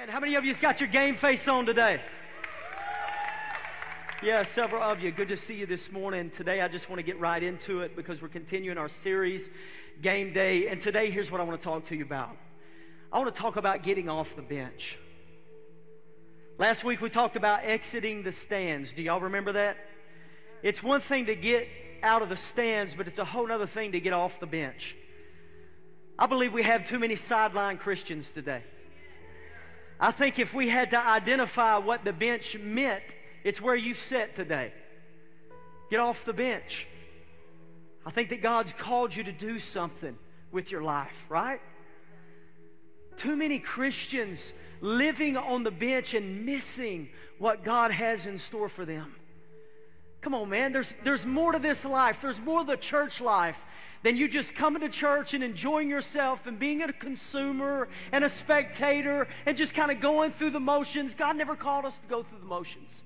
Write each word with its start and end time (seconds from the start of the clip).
Man, 0.00 0.08
how 0.08 0.18
many 0.18 0.34
of 0.34 0.46
you's 0.46 0.58
got 0.58 0.80
your 0.80 0.88
game 0.88 1.14
face 1.14 1.46
on 1.46 1.66
today? 1.66 2.00
Yeah, 4.22 4.42
several 4.44 4.82
of 4.82 4.98
you. 5.00 5.10
Good 5.10 5.28
to 5.28 5.36
see 5.36 5.56
you 5.56 5.66
this 5.66 5.92
morning. 5.92 6.30
Today, 6.30 6.62
I 6.62 6.68
just 6.68 6.88
want 6.88 7.00
to 7.00 7.02
get 7.02 7.20
right 7.20 7.42
into 7.42 7.82
it 7.82 7.94
because 7.94 8.22
we're 8.22 8.28
continuing 8.28 8.78
our 8.78 8.88
series, 8.88 9.50
Game 10.00 10.32
Day. 10.32 10.68
And 10.68 10.80
today, 10.80 11.10
here's 11.10 11.30
what 11.30 11.42
I 11.42 11.44
want 11.44 11.60
to 11.60 11.62
talk 11.62 11.84
to 11.86 11.96
you 11.96 12.02
about. 12.02 12.34
I 13.12 13.18
want 13.18 13.34
to 13.34 13.38
talk 13.38 13.56
about 13.56 13.82
getting 13.82 14.08
off 14.08 14.34
the 14.36 14.40
bench. 14.40 14.98
Last 16.56 16.82
week, 16.82 17.02
we 17.02 17.10
talked 17.10 17.36
about 17.36 17.64
exiting 17.64 18.22
the 18.22 18.32
stands. 18.32 18.94
Do 18.94 19.02
y'all 19.02 19.20
remember 19.20 19.52
that? 19.52 19.76
It's 20.62 20.82
one 20.82 21.02
thing 21.02 21.26
to 21.26 21.34
get 21.34 21.68
out 22.02 22.22
of 22.22 22.30
the 22.30 22.38
stands, 22.38 22.94
but 22.94 23.06
it's 23.06 23.18
a 23.18 23.24
whole 23.26 23.52
other 23.52 23.66
thing 23.66 23.92
to 23.92 24.00
get 24.00 24.14
off 24.14 24.40
the 24.40 24.46
bench. 24.46 24.96
I 26.18 26.24
believe 26.24 26.54
we 26.54 26.62
have 26.62 26.86
too 26.86 26.98
many 26.98 27.16
sideline 27.16 27.76
Christians 27.76 28.30
today. 28.30 28.62
I 30.00 30.10
think 30.12 30.38
if 30.38 30.54
we 30.54 30.70
had 30.70 30.90
to 30.90 30.98
identify 30.98 31.76
what 31.76 32.04
the 32.04 32.12
bench 32.12 32.58
meant, 32.58 33.04
it's 33.44 33.60
where 33.60 33.76
you 33.76 33.94
sit 33.94 34.34
today. 34.34 34.72
Get 35.90 36.00
off 36.00 36.24
the 36.24 36.32
bench. 36.32 36.86
I 38.06 38.10
think 38.10 38.30
that 38.30 38.40
God's 38.40 38.72
called 38.72 39.14
you 39.14 39.24
to 39.24 39.32
do 39.32 39.58
something 39.58 40.16
with 40.50 40.72
your 40.72 40.82
life, 40.82 41.26
right? 41.28 41.60
Too 43.18 43.36
many 43.36 43.58
Christians 43.58 44.54
living 44.80 45.36
on 45.36 45.64
the 45.64 45.70
bench 45.70 46.14
and 46.14 46.46
missing 46.46 47.10
what 47.38 47.62
God 47.62 47.90
has 47.90 48.24
in 48.24 48.38
store 48.38 48.70
for 48.70 48.86
them. 48.86 49.14
Come 50.20 50.34
on, 50.34 50.50
man. 50.50 50.72
There's, 50.72 50.94
there's 51.02 51.24
more 51.24 51.52
to 51.52 51.58
this 51.58 51.84
life. 51.84 52.20
There's 52.20 52.40
more 52.40 52.60
to 52.60 52.66
the 52.66 52.76
church 52.76 53.20
life 53.20 53.66
than 54.02 54.16
you 54.16 54.28
just 54.28 54.54
coming 54.54 54.82
to 54.82 54.88
church 54.88 55.34
and 55.34 55.42
enjoying 55.42 55.88
yourself 55.88 56.46
and 56.46 56.58
being 56.58 56.82
a 56.82 56.92
consumer 56.92 57.88
and 58.12 58.24
a 58.24 58.28
spectator 58.28 59.28
and 59.46 59.56
just 59.56 59.74
kind 59.74 59.90
of 59.90 60.00
going 60.00 60.30
through 60.32 60.50
the 60.50 60.60
motions. 60.60 61.14
God 61.14 61.36
never 61.36 61.56
called 61.56 61.84
us 61.84 61.98
to 61.98 62.06
go 62.06 62.22
through 62.22 62.38
the 62.38 62.46
motions. 62.46 63.02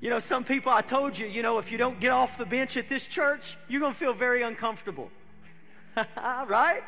You 0.00 0.08
know, 0.08 0.18
some 0.18 0.44
people, 0.44 0.72
I 0.72 0.80
told 0.80 1.18
you, 1.18 1.26
you 1.26 1.42
know, 1.42 1.58
if 1.58 1.70
you 1.70 1.76
don't 1.76 2.00
get 2.00 2.10
off 2.10 2.38
the 2.38 2.46
bench 2.46 2.78
at 2.78 2.88
this 2.88 3.06
church, 3.06 3.58
you're 3.68 3.80
going 3.80 3.92
to 3.92 3.98
feel 3.98 4.14
very 4.14 4.42
uncomfortable. 4.42 5.10
right? 6.16 6.82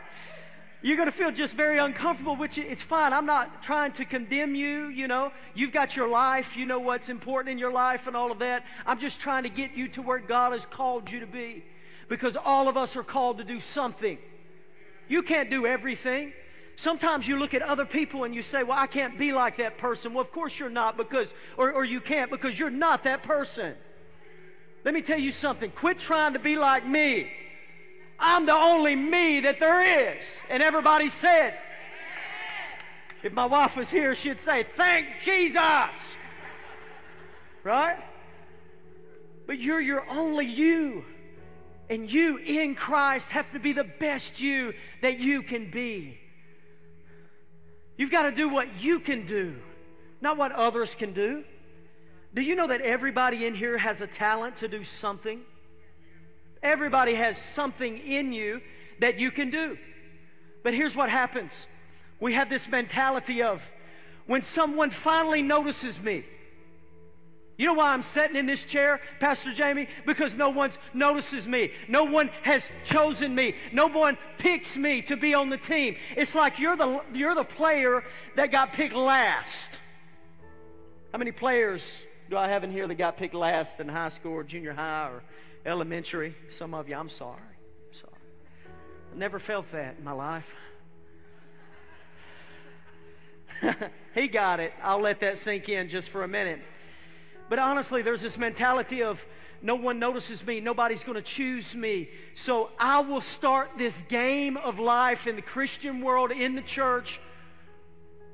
You're 0.83 0.97
going 0.97 1.07
to 1.07 1.13
feel 1.13 1.31
just 1.31 1.55
very 1.55 1.79
uncomfortable, 1.79 2.35
which 2.35 2.59
it's 2.59 2.83
fine. 2.83 3.13
I'm 3.13 3.25
not 3.27 3.63
trying 3.63 3.93
to 3.93 4.05
condemn 4.05 4.57
you, 4.57 4.89
you 4.89 5.07
know. 5.07 5.33
You've 5.55 5.73
got 5.73 5.95
your 5.95 6.09
life, 6.09 6.57
you 6.57 6.67
know 6.67 6.81
what's 6.81 7.09
important 7.09 7.53
in 7.53 7.59
your 7.59 7.71
life 7.71 8.09
and 8.09 8.17
all 8.17 8.33
of 8.33 8.41
that. 8.41 8.65
I'm 8.85 8.99
just 8.99 9.21
trying 9.21 9.45
to 9.45 9.49
get 9.49 9.77
you 9.77 9.87
to 9.89 10.03
where 10.03 10.19
God 10.19 10.51
has 10.51 10.67
called 10.67 11.11
you 11.11 11.21
to 11.21 11.27
be 11.27 11.65
because 12.09 12.37
all 12.37 12.69
of 12.69 12.77
us 12.77 12.97
are 12.97 13.05
called 13.05 13.39
to 13.39 13.45
do 13.45 13.61
something. 13.61 14.19
You 15.07 15.23
can't 15.23 15.51
do 15.51 15.67
everything. 15.67 16.33
Sometimes 16.75 17.29
you 17.29 17.39
look 17.39 17.55
at 17.55 17.63
other 17.63 17.85
people 17.85 18.25
and 18.25 18.35
you 18.35 18.43
say, 18.43 18.65
Well, 18.65 18.79
I 18.79 18.89
can't 18.89 19.17
be 19.17 19.31
like 19.33 19.59
that 19.59 19.79
person. 19.79 20.15
Well, 20.15 20.23
of 20.23 20.33
course 20.33 20.59
you're 20.59 20.69
not 20.69 20.97
because, 20.97 21.33
or, 21.57 21.71
or 21.71 21.85
you 21.85 22.01
can't 22.01 22.29
because 22.31 22.59
you're 22.59 22.71
not 22.71 23.05
that 23.05 23.23
person. 23.23 23.75
Let 24.85 24.95
me 24.95 25.01
tell 25.01 25.19
you 25.19 25.31
something. 25.31 25.71
Quit 25.71 26.01
trying 26.01 26.33
to 26.33 26.41
be 26.41 26.57
like 26.57 26.85
me. 26.87 27.31
I'm 28.23 28.47
the 28.47 28.55
only 28.55 28.95
me 28.95 29.41
that 29.41 29.59
there 29.59 30.17
is. 30.17 30.41
And 30.49 30.63
everybody 30.63 31.09
said, 31.09 31.59
if 33.23 33.33
my 33.33 33.47
wife 33.47 33.77
was 33.77 33.91
here, 33.91 34.15
she'd 34.15 34.41
say, 34.41 34.63
Thank 34.63 35.07
Jesus. 35.23 36.17
Right? 37.63 37.99
But 39.47 39.59
you're 39.59 39.81
your 39.81 40.09
only 40.09 40.47
you. 40.47 41.05
And 41.91 42.11
you 42.11 42.39
in 42.39 42.75
Christ 42.75 43.31
have 43.33 43.53
to 43.53 43.59
be 43.59 43.73
the 43.73 43.85
best 43.85 44.41
you 44.41 44.73
that 45.03 45.21
you 45.21 45.43
can 45.43 45.71
be. 45.71 46.19
You've 47.97 48.11
got 48.11 48.23
to 48.23 48.33
do 48.33 48.49
what 48.49 48.81
you 48.83 48.99
can 48.99 49.27
do, 49.27 49.57
not 50.21 50.37
what 50.37 50.53
others 50.53 50.95
can 50.95 51.13
do. 51.13 51.45
Do 52.35 52.41
you 52.41 52.57
know 52.57 52.67
that 52.69 52.81
everybody 52.81 53.45
in 53.45 53.55
here 53.55 53.77
has 53.77 54.01
a 54.01 54.07
talent 54.07 54.57
to 54.57 54.69
do 54.69 54.85
something? 54.85 55.43
Everybody 56.63 57.15
has 57.15 57.37
something 57.37 57.99
in 57.99 58.33
you 58.33 58.61
that 59.01 59.19
you 59.19 59.31
can 59.31 59.51
do. 59.51 59.79
But 60.63 60.75
here's 60.75 60.95
what 60.95 61.11
happens 61.11 61.67
we 62.21 62.35
have 62.35 62.49
this 62.49 62.69
mentality 62.69 63.43
of 63.43 63.69
when 64.27 64.43
someone 64.43 64.91
finally 64.91 65.43
notices 65.43 66.01
me, 66.01 66.25
you 67.59 67.67
know 67.67 67.75
why 67.75 67.93
I'm 67.93 68.03
sitting 68.03 68.37
in 68.37 68.47
this 68.47 68.65
chair, 68.65 69.01
Pastor 69.21 69.53
Jamie? 69.53 69.89
Because 70.07 70.35
no 70.35 70.51
one 70.51 70.71
notices 70.95 71.47
me. 71.47 71.73
No 71.87 72.05
one 72.05 72.31
has 72.43 72.71
chosen 72.85 73.35
me. 73.35 73.55
No 73.73 73.89
one 73.89 74.17
picks 74.39 74.77
me 74.77 75.03
to 75.03 75.17
be 75.17 75.35
on 75.35 75.51
the 75.51 75.59
team. 75.59 75.97
It's 76.17 76.35
like 76.35 76.59
you're 76.59 76.77
the, 76.77 77.03
you're 77.13 77.35
the 77.35 77.45
player 77.45 78.05
that 78.37 78.51
got 78.51 78.73
picked 78.73 78.95
last. 78.95 79.69
How 81.13 81.19
many 81.19 81.31
players 81.31 82.03
do 82.31 82.37
I 82.37 82.49
have 82.49 82.65
in 82.65 82.71
here 82.71 82.89
that 82.89 82.95
got 82.95 83.17
picked 83.17 83.35
last 83.35 83.79
in 83.81 83.89
high 83.89 84.09
school 84.09 84.33
or 84.33 84.45
junior 84.45 84.73
high 84.73 85.11
or 85.11 85.23
elementary? 85.65 86.35
Some 86.49 86.75
of 86.75 86.89
you, 86.89 86.97
I'm 86.97 87.09
sorry. 87.09 87.39
I'm 87.39 87.95
sorry. 87.95 88.13
I 89.15 89.19
never 89.19 89.39
felt 89.39 89.71
that 89.73 89.97
in 89.99 90.05
my 90.05 90.13
life. 90.13 90.55
he 94.15 94.29
got 94.29 94.61
it. 94.61 94.73
I'll 94.83 95.01
let 95.01 95.21
that 95.21 95.39
sink 95.39 95.69
in 95.69 95.89
just 95.89 96.11
for 96.11 96.25
a 96.25 96.29
minute. 96.29 96.61
But 97.49 97.59
honestly, 97.59 98.03
there's 98.03 98.23
this 98.23 98.39
mentality 98.39 99.03
of 99.03 99.25
no 99.63 99.77
one 99.77 99.99
notices 99.99 100.45
me, 100.45 100.61
nobody's 100.61 101.05
going 101.05 101.17
to 101.17 101.23
choose 101.23 101.75
me. 101.75 102.11
So 102.35 102.71
I 102.79 103.01
will 103.01 103.21
start 103.21 103.71
this 103.79 104.03
game 104.03 104.57
of 104.57 104.79
life 104.79 105.27
in 105.27 105.37
the 105.37 105.43
Christian 105.43 106.01
world, 106.01 106.33
in 106.33 106.57
the 106.57 106.63
church, 106.63 107.21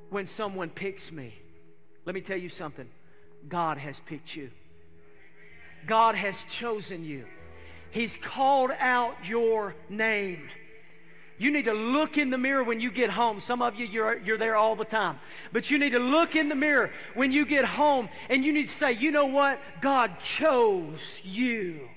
when 0.09 0.25
someone 0.25 0.69
picks 0.69 1.11
me. 1.11 1.35
Let 2.05 2.15
me 2.15 2.21
tell 2.21 2.37
you 2.37 2.49
something 2.49 2.89
God 3.47 3.77
has 3.77 3.99
picked 3.99 4.35
you, 4.35 4.49
God 5.85 6.15
has 6.15 6.45
chosen 6.45 7.03
you, 7.03 7.25
He's 7.91 8.15
called 8.15 8.71
out 8.79 9.15
your 9.23 9.75
name. 9.89 10.47
You 11.39 11.51
need 11.51 11.65
to 11.65 11.73
look 11.73 12.17
in 12.17 12.31
the 12.31 12.37
mirror 12.37 12.65
when 12.65 12.81
you 12.81 12.91
get 12.91 13.09
home. 13.09 13.39
Some 13.39 13.61
of 13.61 13.75
you, 13.75 13.85
you're, 13.85 14.17
you're 14.17 14.37
there 14.37 14.57
all 14.57 14.75
the 14.75 14.83
time. 14.83 15.19
But 15.53 15.71
you 15.71 15.79
need 15.79 15.91
to 15.91 15.99
look 15.99 16.35
in 16.35 16.49
the 16.49 16.55
mirror 16.55 16.91
when 17.13 17.31
you 17.31 17.45
get 17.45 17.63
home 17.63 18.09
and 18.29 18.43
you 18.43 18.51
need 18.51 18.67
to 18.67 18.71
say, 18.71 18.91
you 18.91 19.09
know 19.09 19.27
what? 19.27 19.61
God 19.79 20.19
chose 20.21 21.21
you. 21.23 21.87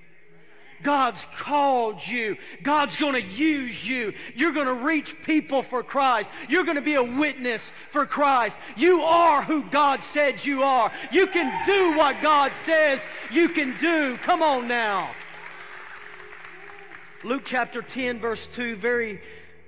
God's 0.82 1.26
called 1.36 2.06
you. 2.06 2.36
God's 2.62 2.96
going 2.96 3.14
to 3.14 3.22
use 3.22 3.86
you. 3.86 4.12
You're 4.34 4.52
going 4.52 4.66
to 4.66 4.74
reach 4.74 5.20
people 5.22 5.62
for 5.62 5.82
Christ. 5.82 6.30
You're 6.48 6.64
going 6.64 6.76
to 6.76 6.82
be 6.82 6.94
a 6.94 7.02
witness 7.02 7.72
for 7.90 8.06
Christ. 8.06 8.58
You 8.76 9.02
are 9.02 9.42
who 9.42 9.62
God 9.64 10.02
said 10.02 10.44
you 10.44 10.62
are. 10.62 10.92
You 11.10 11.26
can 11.26 11.66
do 11.66 11.96
what 11.96 12.20
God 12.20 12.54
says 12.54 13.04
you 13.30 13.48
can 13.48 13.76
do. 13.78 14.16
Come 14.18 14.42
on 14.42 14.68
now. 14.68 15.10
Luke 17.24 17.42
chapter 17.44 17.82
10, 17.82 18.18
verse 18.18 18.48
2, 18.48 18.74
very, 18.76 19.20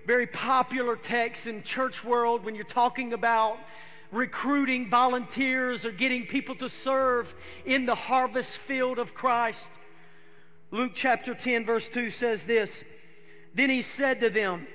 very 0.06 0.26
popular 0.26 0.96
text 0.96 1.46
in 1.46 1.62
church 1.62 2.02
world 2.02 2.44
when 2.44 2.56
you're 2.56 2.64
talking 2.64 3.12
about 3.12 3.58
recruiting 4.10 4.90
volunteers 4.90 5.84
or 5.84 5.92
getting 5.92 6.26
people 6.26 6.54
to 6.56 6.68
serve 6.68 7.34
in 7.64 7.86
the 7.86 7.94
harvest 7.94 8.58
field 8.58 8.98
of 8.98 9.14
Christ. 9.14 9.68
Luke 10.74 10.90
chapter 10.92 11.36
10, 11.36 11.64
verse 11.64 11.88
2 11.88 12.10
says 12.10 12.42
this 12.42 12.82
Then 13.54 13.70
he 13.70 13.80
said 13.80 14.18
to 14.18 14.28
them, 14.28 14.66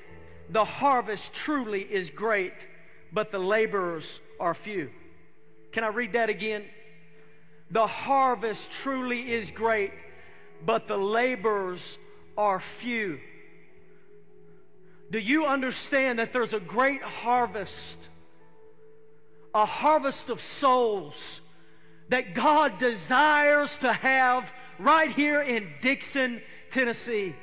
The 0.50 0.64
harvest 0.64 1.34
truly 1.34 1.82
is 1.82 2.10
great, 2.10 2.54
but 3.12 3.32
the 3.32 3.40
laborers 3.40 4.22
are 4.40 4.54
few. 4.54 4.92
Can 5.74 5.84
I 5.84 5.88
read 5.88 6.14
that 6.14 6.30
again? 6.30 6.64
The 7.70 7.86
harvest 7.86 8.72
truly 8.72 9.34
is 9.34 9.52
great, 9.52 9.92
but 10.66 10.88
the 10.88 10.96
laborers 10.96 11.98
are 12.38 12.62
few. 12.62 13.20
Do 15.12 15.20
you 15.20 15.48
understand 15.48 16.20
that 16.20 16.32
there's 16.32 16.54
a 16.54 16.62
great 16.62 17.02
harvest, 17.02 17.98
a 19.54 19.66
harvest 19.66 20.30
of 20.30 20.40
souls 20.40 21.42
that 22.08 22.34
God 22.34 22.78
desires 22.78 23.76
to 23.78 23.92
have 23.92 24.54
right 24.80 25.12
here 25.12 25.42
in 25.42 25.68
Dickson, 25.82 26.42
Tennessee? 26.72 27.36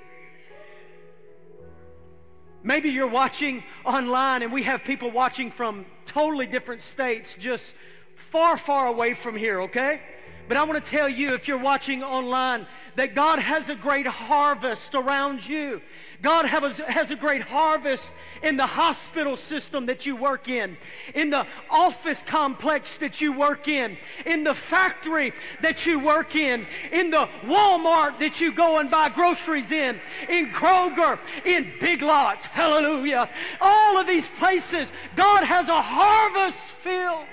Maybe 2.62 2.88
you're 2.88 3.06
watching 3.06 3.62
online 3.84 4.42
and 4.42 4.52
we 4.52 4.64
have 4.64 4.82
people 4.82 5.10
watching 5.10 5.50
from 5.50 5.86
totally 6.04 6.46
different 6.46 6.80
states, 6.80 7.36
just 7.38 7.76
far, 8.16 8.56
far 8.56 8.88
away 8.88 9.14
from 9.14 9.36
here, 9.36 9.60
okay? 9.62 10.00
But 10.48 10.56
I 10.56 10.64
want 10.64 10.84
to 10.84 10.90
tell 10.90 11.08
you, 11.08 11.34
if 11.34 11.46
you're 11.46 11.58
watching 11.58 12.02
online, 12.02 12.66
that 12.96 13.14
God 13.14 13.38
has 13.38 13.68
a 13.68 13.74
great 13.74 14.06
harvest 14.06 14.94
around 14.94 15.46
you. 15.46 15.80
God 16.22 16.46
has, 16.46 17.10
a 17.10 17.16
great 17.16 17.42
harvest 17.42 18.12
in 18.42 18.56
the 18.56 18.66
hospital 18.66 19.36
system 19.36 19.86
that 19.86 20.06
you 20.06 20.16
work 20.16 20.48
in, 20.48 20.76
in 21.14 21.30
the 21.30 21.46
office 21.70 22.22
complex 22.22 22.96
that 22.96 23.20
you 23.20 23.32
work 23.32 23.68
in, 23.68 23.96
in 24.24 24.42
the 24.42 24.54
factory 24.54 25.32
that 25.60 25.84
you 25.86 26.00
work 26.00 26.34
in, 26.34 26.66
in 26.90 27.10
the 27.10 27.28
Walmart 27.44 28.18
that 28.18 28.40
you 28.40 28.52
go 28.52 28.78
and 28.78 28.90
buy 28.90 29.10
groceries 29.10 29.70
in, 29.70 30.00
in 30.28 30.46
Kroger, 30.46 31.18
in 31.44 31.70
Big 31.80 32.02
Lots. 32.02 32.46
Hallelujah. 32.46 33.28
All 33.60 33.98
of 33.98 34.06
these 34.06 34.28
places, 34.28 34.92
God 35.14 35.44
has 35.44 35.68
a 35.68 35.82
harvest 35.82 36.58
field. 36.58 37.26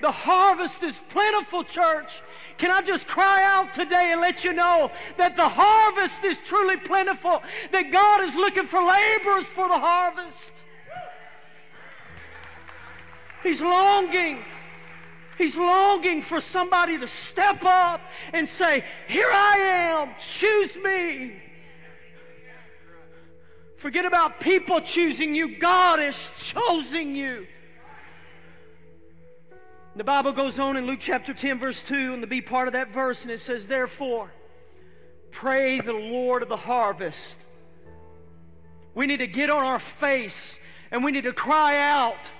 The 0.00 0.10
harvest 0.10 0.82
is 0.82 1.00
plentiful, 1.08 1.64
church. 1.64 2.22
Can 2.56 2.70
I 2.70 2.82
just 2.82 3.06
cry 3.06 3.42
out 3.44 3.72
today 3.72 4.10
and 4.12 4.20
let 4.20 4.44
you 4.44 4.52
know 4.52 4.90
that 5.16 5.36
the 5.36 5.48
harvest 5.48 6.24
is 6.24 6.38
truly 6.38 6.76
plentiful, 6.76 7.42
that 7.72 7.90
God 7.90 8.24
is 8.24 8.34
looking 8.34 8.64
for 8.64 8.80
laborers 8.80 9.46
for 9.46 9.68
the 9.68 9.78
harvest. 9.78 10.52
He's 13.42 13.60
longing. 13.60 14.44
He's 15.36 15.56
longing 15.56 16.22
for 16.22 16.40
somebody 16.40 16.98
to 16.98 17.06
step 17.06 17.64
up 17.64 18.00
and 18.32 18.48
say, 18.48 18.84
Here 19.06 19.30
I 19.30 19.58
am, 19.58 20.14
choose 20.18 20.76
me. 20.76 21.42
Forget 23.76 24.04
about 24.04 24.40
people 24.40 24.80
choosing 24.80 25.36
you, 25.36 25.56
God 25.58 26.00
is 26.00 26.32
choosing 26.36 27.14
you. 27.14 27.46
The 29.98 30.04
Bible 30.04 30.30
goes 30.30 30.60
on 30.60 30.76
in 30.76 30.86
Luke 30.86 31.00
chapter 31.00 31.34
10, 31.34 31.58
verse 31.58 31.82
2, 31.82 32.14
and 32.14 32.22
the 32.22 32.28
B 32.28 32.40
part 32.40 32.68
of 32.68 32.74
that 32.74 32.92
verse, 32.92 33.22
and 33.22 33.32
it 33.32 33.40
says, 33.40 33.66
Therefore, 33.66 34.30
pray 35.32 35.80
the 35.80 35.92
Lord 35.92 36.44
of 36.44 36.48
the 36.48 36.56
harvest. 36.56 37.36
We 38.94 39.06
need 39.06 39.16
to 39.16 39.26
get 39.26 39.50
on 39.50 39.64
our 39.64 39.80
face 39.80 40.56
and 40.92 41.02
we 41.02 41.10
need 41.10 41.24
to 41.24 41.32
cry 41.32 41.78
out, 41.80 42.30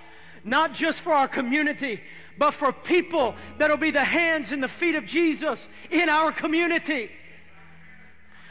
not 0.44 0.72
just 0.72 1.00
for 1.00 1.12
our 1.12 1.26
community, 1.26 2.00
but 2.38 2.52
for 2.52 2.72
people 2.72 3.34
that'll 3.58 3.76
be 3.76 3.90
the 3.90 4.04
hands 4.04 4.52
and 4.52 4.62
the 4.62 4.68
feet 4.68 4.94
of 4.94 5.04
Jesus 5.04 5.68
in 5.90 6.08
our 6.08 6.30
community. 6.30 7.10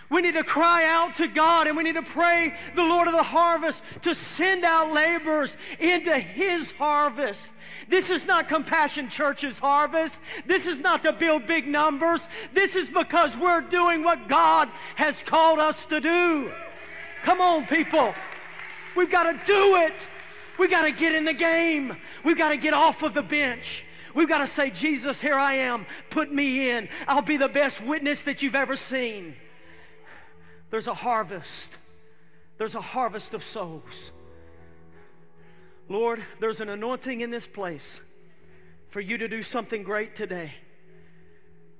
We 0.09 0.21
need 0.21 0.35
to 0.35 0.43
cry 0.43 0.85
out 0.85 1.15
to 1.15 1.27
God 1.27 1.67
and 1.67 1.75
we 1.75 1.83
need 1.83 1.95
to 1.95 2.01
pray 2.01 2.55
the 2.75 2.83
Lord 2.83 3.07
of 3.07 3.13
the 3.13 3.23
harvest 3.23 3.83
to 4.03 4.15
send 4.15 4.63
out 4.63 4.93
laborers 4.93 5.57
into 5.79 6.17
His 6.17 6.71
harvest. 6.71 7.51
This 7.89 8.09
is 8.09 8.25
not 8.25 8.47
Compassion 8.47 9.09
Church's 9.09 9.59
harvest. 9.59 10.17
This 10.45 10.65
is 10.65 10.79
not 10.79 11.03
to 11.03 11.11
build 11.11 11.45
big 11.45 11.67
numbers. 11.67 12.27
This 12.53 12.77
is 12.77 12.89
because 12.89 13.35
we're 13.35 13.61
doing 13.61 14.01
what 14.03 14.29
God 14.29 14.69
has 14.95 15.21
called 15.23 15.59
us 15.59 15.85
to 15.87 15.99
do. 15.99 16.51
Come 17.23 17.41
on, 17.41 17.65
people. 17.65 18.15
We've 18.95 19.11
got 19.11 19.23
to 19.23 19.45
do 19.45 19.75
it. 19.75 20.07
We've 20.57 20.71
got 20.71 20.83
to 20.83 20.91
get 20.91 21.13
in 21.15 21.25
the 21.25 21.33
game. 21.33 21.97
We've 22.23 22.37
got 22.37 22.49
to 22.49 22.57
get 22.57 22.73
off 22.73 23.03
of 23.03 23.13
the 23.13 23.21
bench. 23.21 23.83
We've 24.13 24.29
got 24.29 24.39
to 24.39 24.47
say, 24.47 24.69
Jesus, 24.69 25.19
here 25.19 25.35
I 25.35 25.55
am. 25.55 25.85
Put 26.09 26.33
me 26.33 26.71
in. 26.71 26.87
I'll 27.09 27.21
be 27.21 27.37
the 27.37 27.49
best 27.49 27.83
witness 27.83 28.21
that 28.21 28.41
you've 28.41 28.55
ever 28.55 28.77
seen. 28.77 29.35
There's 30.69 30.87
a 30.87 30.93
harvest. 30.93 31.71
There's 32.57 32.75
a 32.75 32.81
harvest 32.81 33.33
of 33.33 33.43
souls. 33.43 34.11
Lord, 35.89 36.21
there's 36.39 36.59
an 36.59 36.69
anointing 36.69 37.21
in 37.21 37.29
this 37.29 37.47
place 37.47 38.01
for 38.89 38.99
you 38.99 39.17
to 39.17 39.27
do 39.27 39.43
something 39.43 39.83
great 39.83 40.15
today. 40.15 40.53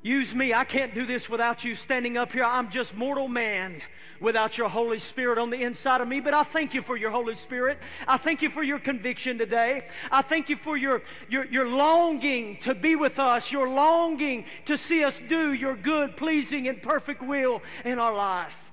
Use 0.01 0.34
me. 0.34 0.54
I 0.54 0.63
can't 0.63 0.94
do 0.94 1.06
this 1.06 1.30
without 1.30 1.66
you 1.66 1.75
standing 1.75 2.18
up 2.18 2.31
here. 2.31 2.44
I'm 2.44 2.69
just 2.69 2.95
mortal 2.95 3.28
man 3.28 3.81
without 4.22 4.57
your 4.57 4.69
Holy 4.69 5.00
Spirit 5.00 5.38
on 5.38 5.50
the 5.50 5.62
inside 5.62 6.01
of 6.01 6.07
me. 6.07 6.22
But 6.22 6.34
I 6.34 6.44
thank 6.44 6.74
you 6.74 6.81
for 6.81 6.95
your 6.95 7.12
Holy 7.12 7.36
Spirit. 7.36 7.80
I 8.07 8.16
thank 8.18 8.42
you 8.42 8.50
for 8.50 8.63
your 8.63 8.80
conviction 8.80 9.38
today. 9.38 9.88
I 10.12 10.22
thank 10.22 10.50
you 10.50 10.56
for 10.56 10.78
your, 10.78 11.01
your, 11.28 11.45
your 11.45 11.68
longing 11.68 12.57
to 12.60 12.74
be 12.74 12.95
with 12.95 13.19
us, 13.19 13.51
your 13.51 13.68
longing 13.68 14.45
to 14.66 14.78
see 14.78 15.04
us 15.04 15.19
do 15.28 15.51
your 15.51 15.75
good, 15.75 16.16
pleasing, 16.16 16.68
and 16.68 16.81
perfect 16.81 17.22
will 17.22 17.62
in 17.84 18.00
our 18.00 18.16
life. 18.16 18.67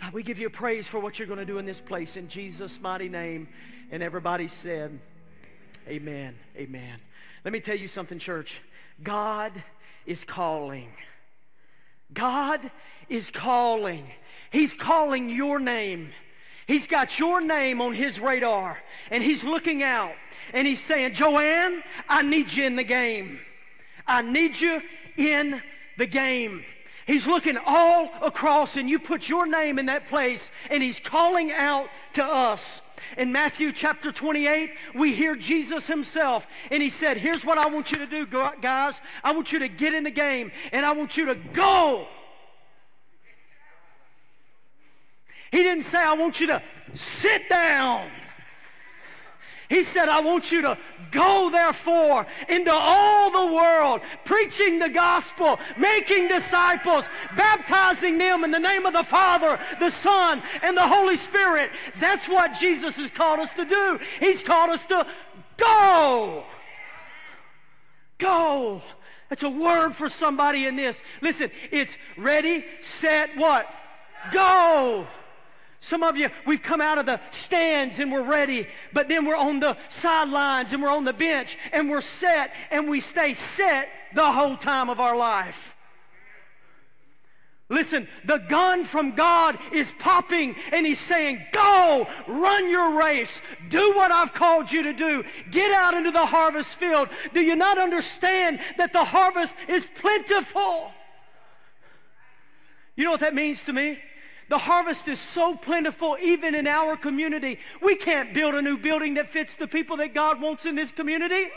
God, 0.00 0.12
we 0.12 0.22
give 0.22 0.38
you 0.38 0.48
praise 0.48 0.88
for 0.88 0.98
what 0.98 1.18
you're 1.18 1.28
going 1.28 1.40
to 1.40 1.44
do 1.44 1.58
in 1.58 1.66
this 1.66 1.80
place 1.80 2.16
in 2.16 2.28
Jesus' 2.28 2.80
mighty 2.80 3.08
name. 3.08 3.48
And 3.90 4.02
everybody 4.02 4.48
said, 4.48 4.98
Amen. 5.88 6.36
Amen. 6.56 7.00
Let 7.44 7.52
me 7.52 7.60
tell 7.60 7.76
you 7.76 7.86
something, 7.86 8.18
church. 8.18 8.60
God 9.02 9.52
is 10.06 10.24
calling. 10.24 10.88
God 12.14 12.70
is 13.08 13.30
calling. 13.30 14.06
He's 14.50 14.74
calling 14.74 15.28
your 15.28 15.58
name. 15.58 16.10
He's 16.66 16.86
got 16.86 17.18
your 17.18 17.40
name 17.40 17.80
on 17.80 17.94
his 17.94 18.20
radar 18.20 18.78
and 19.10 19.24
he's 19.24 19.42
looking 19.42 19.82
out 19.82 20.12
and 20.54 20.66
he's 20.66 20.80
saying, 20.80 21.14
Joanne, 21.14 21.82
I 22.08 22.22
need 22.22 22.52
you 22.52 22.64
in 22.64 22.76
the 22.76 22.84
game. 22.84 23.40
I 24.06 24.22
need 24.22 24.60
you 24.60 24.80
in 25.16 25.60
the 25.98 26.06
game. 26.06 26.62
He's 27.10 27.26
looking 27.26 27.58
all 27.66 28.08
across, 28.22 28.76
and 28.76 28.88
you 28.88 29.00
put 29.00 29.28
your 29.28 29.44
name 29.44 29.80
in 29.80 29.86
that 29.86 30.06
place, 30.06 30.52
and 30.70 30.80
He's 30.80 31.00
calling 31.00 31.50
out 31.50 31.88
to 32.14 32.24
us. 32.24 32.82
In 33.18 33.32
Matthew 33.32 33.72
chapter 33.72 34.12
28, 34.12 34.70
we 34.94 35.12
hear 35.12 35.34
Jesus 35.34 35.88
himself, 35.88 36.46
and 36.70 36.80
he 36.80 36.88
said, 36.88 37.16
Here's 37.16 37.44
what 37.44 37.58
I 37.58 37.66
want 37.66 37.90
you 37.90 37.98
to 37.98 38.06
do, 38.06 38.26
guys. 38.60 39.00
I 39.24 39.32
want 39.32 39.50
you 39.50 39.58
to 39.58 39.68
get 39.68 39.92
in 39.92 40.04
the 40.04 40.12
game, 40.12 40.52
and 40.70 40.86
I 40.86 40.92
want 40.92 41.16
you 41.16 41.26
to 41.26 41.34
go. 41.34 42.06
He 45.50 45.64
didn't 45.64 45.82
say, 45.82 45.98
I 45.98 46.14
want 46.14 46.38
you 46.38 46.46
to 46.46 46.62
sit 46.94 47.48
down. 47.48 48.08
He 49.70 49.84
said, 49.84 50.08
I 50.08 50.20
want 50.20 50.50
you 50.50 50.62
to 50.62 50.76
go, 51.12 51.48
therefore, 51.50 52.26
into 52.48 52.72
all 52.72 53.30
the 53.30 53.54
world, 53.54 54.00
preaching 54.24 54.80
the 54.80 54.88
gospel, 54.88 55.60
making 55.78 56.26
disciples, 56.26 57.04
baptizing 57.36 58.18
them 58.18 58.42
in 58.42 58.50
the 58.50 58.58
name 58.58 58.84
of 58.84 58.92
the 58.92 59.04
Father, 59.04 59.60
the 59.78 59.90
Son, 59.90 60.42
and 60.62 60.76
the 60.76 60.86
Holy 60.86 61.16
Spirit. 61.16 61.70
That's 62.00 62.28
what 62.28 62.54
Jesus 62.54 62.96
has 62.96 63.10
called 63.10 63.38
us 63.38 63.54
to 63.54 63.64
do. 63.64 64.00
He's 64.18 64.42
called 64.42 64.70
us 64.70 64.84
to 64.86 65.06
go. 65.56 66.42
Go. 68.18 68.82
That's 69.28 69.44
a 69.44 69.50
word 69.50 69.94
for 69.94 70.08
somebody 70.08 70.66
in 70.66 70.74
this. 70.74 71.00
Listen, 71.22 71.52
it's 71.70 71.96
ready, 72.16 72.64
set, 72.80 73.36
what? 73.36 73.72
Go. 74.32 75.06
Some 75.80 76.02
of 76.02 76.16
you, 76.16 76.28
we've 76.46 76.62
come 76.62 76.82
out 76.82 76.98
of 76.98 77.06
the 77.06 77.20
stands 77.30 77.98
and 77.98 78.12
we're 78.12 78.22
ready, 78.22 78.68
but 78.92 79.08
then 79.08 79.24
we're 79.24 79.36
on 79.36 79.60
the 79.60 79.78
sidelines 79.88 80.74
and 80.74 80.82
we're 80.82 80.90
on 80.90 81.04
the 81.04 81.14
bench 81.14 81.56
and 81.72 81.88
we're 81.88 82.02
set 82.02 82.54
and 82.70 82.88
we 82.88 83.00
stay 83.00 83.32
set 83.32 83.88
the 84.14 84.30
whole 84.30 84.56
time 84.56 84.90
of 84.90 85.00
our 85.00 85.16
life. 85.16 85.74
Listen, 87.70 88.08
the 88.24 88.38
gun 88.38 88.84
from 88.84 89.12
God 89.12 89.56
is 89.72 89.94
popping 89.98 90.56
and 90.72 90.84
He's 90.84 90.98
saying, 90.98 91.40
Go, 91.52 92.06
run 92.26 92.68
your 92.68 92.98
race, 92.98 93.40
do 93.68 93.94
what 93.94 94.10
I've 94.10 94.34
called 94.34 94.70
you 94.70 94.82
to 94.82 94.92
do, 94.92 95.24
get 95.50 95.70
out 95.70 95.94
into 95.94 96.10
the 96.10 96.26
harvest 96.26 96.74
field. 96.74 97.08
Do 97.32 97.40
you 97.40 97.54
not 97.56 97.78
understand 97.78 98.58
that 98.76 98.92
the 98.92 99.04
harvest 99.04 99.54
is 99.68 99.88
plentiful? 99.94 100.90
You 102.96 103.04
know 103.04 103.12
what 103.12 103.20
that 103.20 103.34
means 103.34 103.64
to 103.64 103.72
me? 103.72 104.00
The 104.50 104.58
harvest 104.58 105.06
is 105.06 105.20
so 105.20 105.54
plentiful, 105.54 106.18
even 106.20 106.56
in 106.56 106.66
our 106.66 106.96
community. 106.96 107.60
We 107.80 107.94
can't 107.94 108.34
build 108.34 108.56
a 108.56 108.60
new 108.60 108.76
building 108.76 109.14
that 109.14 109.28
fits 109.28 109.54
the 109.54 109.68
people 109.68 109.98
that 109.98 110.12
God 110.12 110.40
wants 110.40 110.66
in 110.66 110.74
this 110.74 110.90
community. 110.90 111.48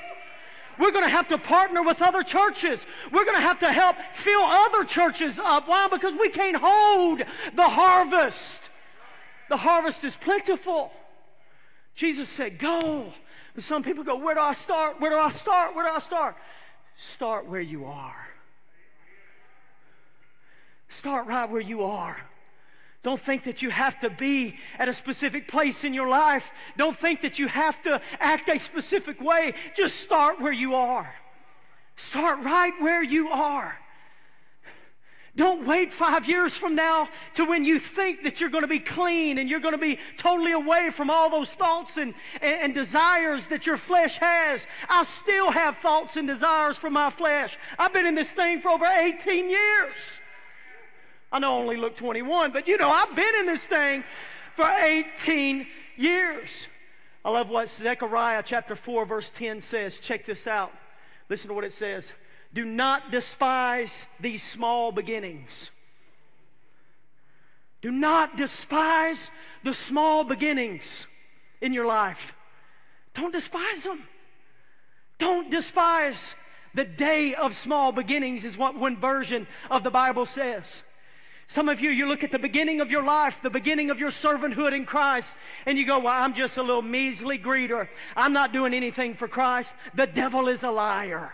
We're 0.77 0.91
going 0.91 1.03
to 1.03 1.09
have 1.09 1.27
to 1.29 1.39
partner 1.39 1.81
with 1.81 2.03
other 2.03 2.21
churches. 2.21 2.85
We're 3.11 3.25
going 3.25 3.37
to 3.37 3.41
have 3.41 3.57
to 3.61 3.71
help 3.71 3.95
fill 4.13 4.43
other 4.43 4.83
churches 4.83 5.39
up. 5.39 5.67
Why? 5.67 5.87
Because 5.87 6.13
we 6.13 6.29
can't 6.29 6.55
hold 6.55 7.23
the 7.55 7.67
harvest. 7.67 8.69
The 9.49 9.57
harvest 9.57 10.03
is 10.03 10.15
plentiful. 10.15 10.91
Jesus 11.95 12.29
said, 12.29 12.59
Go. 12.59 13.11
But 13.55 13.63
some 13.63 13.81
people 13.81 14.03
go, 14.03 14.17
Where 14.17 14.35
do 14.35 14.41
I 14.41 14.53
start? 14.53 15.01
Where 15.01 15.09
do 15.09 15.17
I 15.17 15.31
start? 15.31 15.75
Where 15.75 15.83
do 15.83 15.95
I 15.95 15.99
start? 15.99 16.35
Start 16.95 17.47
where 17.47 17.59
you 17.59 17.85
are. 17.85 18.27
Start 20.89 21.25
right 21.25 21.49
where 21.49 21.59
you 21.59 21.85
are. 21.85 22.23
Don't 23.03 23.19
think 23.19 23.43
that 23.43 23.61
you 23.61 23.69
have 23.69 23.99
to 23.99 24.09
be 24.09 24.55
at 24.79 24.87
a 24.87 24.93
specific 24.93 25.47
place 25.47 25.83
in 25.83 25.93
your 25.93 26.07
life. 26.07 26.51
Don't 26.77 26.97
think 26.97 27.21
that 27.21 27.37
you 27.37 27.49
have 27.49 27.81
to 27.83 28.01
act 28.19 28.47
a 28.49 28.57
specific 28.57 29.21
way. 29.21 29.53
Just 29.75 29.97
start 29.99 30.39
where 30.39 30.53
you 30.53 30.73
are. 30.73 31.13
Start 31.97 32.39
right 32.43 32.73
where 32.79 33.03
you 33.03 33.29
are. 33.29 33.77
Don't 35.35 35.65
wait 35.65 35.91
five 35.91 36.27
years 36.27 36.53
from 36.53 36.75
now 36.75 37.09
to 37.33 37.43
when 37.43 37.65
you 37.65 37.79
think 37.79 38.23
that 38.23 38.39
you're 38.39 38.51
going 38.51 38.61
to 38.61 38.67
be 38.67 38.79
clean 38.79 39.39
and 39.39 39.49
you're 39.49 39.59
going 39.59 39.73
to 39.73 39.79
be 39.79 39.97
totally 40.15 40.51
away 40.51 40.91
from 40.91 41.09
all 41.09 41.29
those 41.31 41.49
thoughts 41.49 41.97
and, 41.97 42.13
and, 42.39 42.61
and, 42.61 42.73
desires 42.75 43.47
that 43.47 43.65
your 43.65 43.77
flesh 43.77 44.19
has. 44.19 44.67
I 44.87 45.03
still 45.03 45.49
have 45.49 45.77
thoughts 45.77 46.17
and 46.17 46.27
desires 46.27 46.77
for 46.77 46.91
my 46.91 47.09
flesh. 47.09 47.57
I've 47.79 47.91
been 47.91 48.05
in 48.05 48.13
this 48.13 48.31
thing 48.31 48.61
for 48.61 48.69
over 48.69 48.85
18 48.85 49.49
years. 49.49 50.19
I 51.33 51.39
know 51.39 51.55
I 51.55 51.59
only 51.59 51.77
look 51.77 51.97
21, 51.97 52.51
but 52.51 52.67
you 52.67 52.77
know, 52.77 52.91
I've 52.91 53.15
been 53.15 53.35
in 53.39 53.47
this 53.47 53.65
thing 53.65 54.03
for 54.55 54.69
18 54.69 55.65
years. 55.97 56.67
I 57.25 57.31
love 57.31 57.49
what 57.49 57.67
Zechariah 57.69 58.43
chapter 58.45 58.75
4, 58.75 59.05
verse 59.05 59.31
10 59.31 59.59
says. 59.59 59.99
Check 59.99 60.25
this 60.25 60.45
out. 60.45 60.71
Listen 61.29 61.47
to 61.47 61.55
what 61.55 61.63
it 61.63 61.71
says. 61.71 62.13
Do 62.53 62.63
not 62.63 63.09
despise 63.09 64.05
these 64.19 64.43
small 64.43 64.91
beginnings. 64.91 65.71
Do 67.81 67.89
not 67.89 68.37
despise 68.37 69.31
the 69.63 69.73
small 69.73 70.23
beginnings 70.23 71.07
in 71.61 71.73
your 71.73 71.87
life. 71.87 72.35
Don't 73.15 73.33
despise 73.33 73.83
them. 73.83 74.07
Don't 75.17 75.49
despise 75.49 76.35
the 76.75 76.85
day 76.85 77.33
of 77.33 77.55
small 77.55 77.91
beginnings, 77.91 78.45
is 78.45 78.55
what 78.55 78.75
one 78.77 78.97
version 78.97 79.47
of 79.71 79.83
the 79.83 79.91
Bible 79.91 80.27
says. 80.27 80.83
Some 81.53 81.69
of 81.69 81.79
you, 81.79 81.91
you 81.91 82.07
look 82.07 82.23
at 82.23 82.31
the 82.31 82.39
beginning 82.39 82.81
of 82.81 82.89
your 82.89 83.03
life, 83.03 83.39
the 83.43 83.49
beginning 83.51 83.91
of 83.91 83.99
your 83.99 84.09
servanthood 84.09 84.73
in 84.73 84.87
Christ, 84.87 85.37
and 85.67 85.77
you 85.77 85.85
go, 85.85 85.99
Well, 85.99 86.07
I'm 86.07 86.33
just 86.33 86.57
a 86.57 86.63
little 86.63 86.81
measly 86.81 87.37
greeter. 87.37 87.87
I'm 88.17 88.33
not 88.33 88.51
doing 88.51 88.73
anything 88.73 89.13
for 89.13 89.27
Christ. 89.27 89.75
The 89.93 90.07
devil 90.07 90.47
is 90.47 90.63
a 90.63 90.71
liar. 90.71 91.31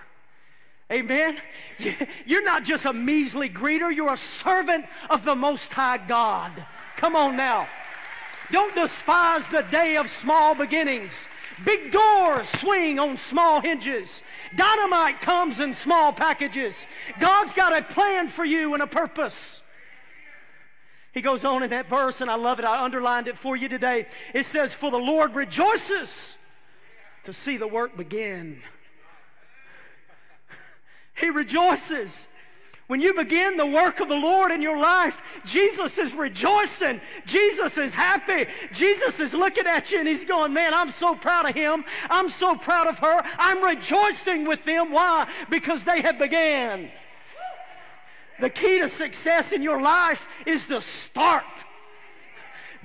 Amen. 0.91 1.37
You're 2.25 2.43
not 2.43 2.65
just 2.65 2.83
a 2.83 2.91
measly 2.91 3.49
greeter, 3.49 3.95
you're 3.95 4.11
a 4.11 4.17
servant 4.17 4.87
of 5.09 5.23
the 5.23 5.35
Most 5.35 5.71
High 5.71 5.99
God. 5.99 6.51
Come 6.97 7.15
on 7.15 7.37
now. 7.37 7.69
Don't 8.51 8.75
despise 8.75 9.47
the 9.47 9.65
day 9.71 9.95
of 9.95 10.09
small 10.09 10.53
beginnings. 10.53 11.13
Big 11.63 11.93
doors 11.93 12.49
swing 12.49 12.99
on 12.99 13.15
small 13.15 13.61
hinges. 13.61 14.21
Dynamite 14.53 15.21
comes 15.21 15.61
in 15.61 15.73
small 15.73 16.11
packages. 16.11 16.87
God's 17.21 17.53
got 17.53 17.73
a 17.73 17.81
plan 17.83 18.27
for 18.27 18.43
you 18.43 18.73
and 18.73 18.83
a 18.83 18.87
purpose. 18.87 19.61
He 21.19 21.23
goes 21.23 21.43
on 21.43 21.63
in 21.63 21.71
that 21.71 21.89
verse, 21.89 22.21
and 22.21 22.31
I 22.31 22.35
love 22.35 22.59
it. 22.59 22.65
I 22.65 22.81
underlined 22.81 23.27
it 23.27 23.37
for 23.37 23.53
you 23.53 23.67
today. 23.67 24.07
It 24.33 24.45
says, 24.45 24.73
For 24.73 24.89
the 24.89 24.95
Lord 24.95 25.35
rejoices 25.35 26.37
to 27.25 27.33
see 27.33 27.57
the 27.57 27.67
work 27.67 27.97
begin. 27.97 28.61
He 31.17 31.29
rejoices. 31.29 32.29
When 32.87 33.01
you 33.01 33.13
begin 33.13 33.57
the 33.57 33.65
work 33.65 33.99
of 33.99 34.07
the 34.07 34.15
Lord 34.15 34.53
in 34.53 34.61
your 34.61 34.77
life, 34.77 35.21
Jesus 35.43 35.97
is 35.97 36.13
rejoicing. 36.13 37.01
Jesus 37.25 37.77
is 37.77 37.93
happy. 37.93 38.45
Jesus 38.71 39.19
is 39.19 39.33
looking 39.33 39.67
at 39.67 39.91
you 39.91 39.99
and 39.99 40.07
he's 40.07 40.23
going, 40.23 40.53
Man, 40.53 40.73
I'm 40.73 40.89
so 40.89 41.15
proud 41.15 41.49
of 41.49 41.53
him. 41.53 41.83
I'm 42.09 42.29
so 42.29 42.55
proud 42.55 42.87
of 42.87 42.97
her. 42.99 43.21
I'm 43.37 43.61
rejoicing 43.61 44.45
with 44.45 44.63
them. 44.63 44.93
Why? 44.93 45.29
Because 45.49 45.83
they 45.83 45.99
have 45.99 46.17
began. 46.17 46.89
The 48.39 48.49
key 48.49 48.79
to 48.79 48.89
success 48.89 49.51
in 49.51 49.61
your 49.61 49.81
life 49.81 50.27
is 50.45 50.65
to 50.67 50.81
start. 50.81 51.65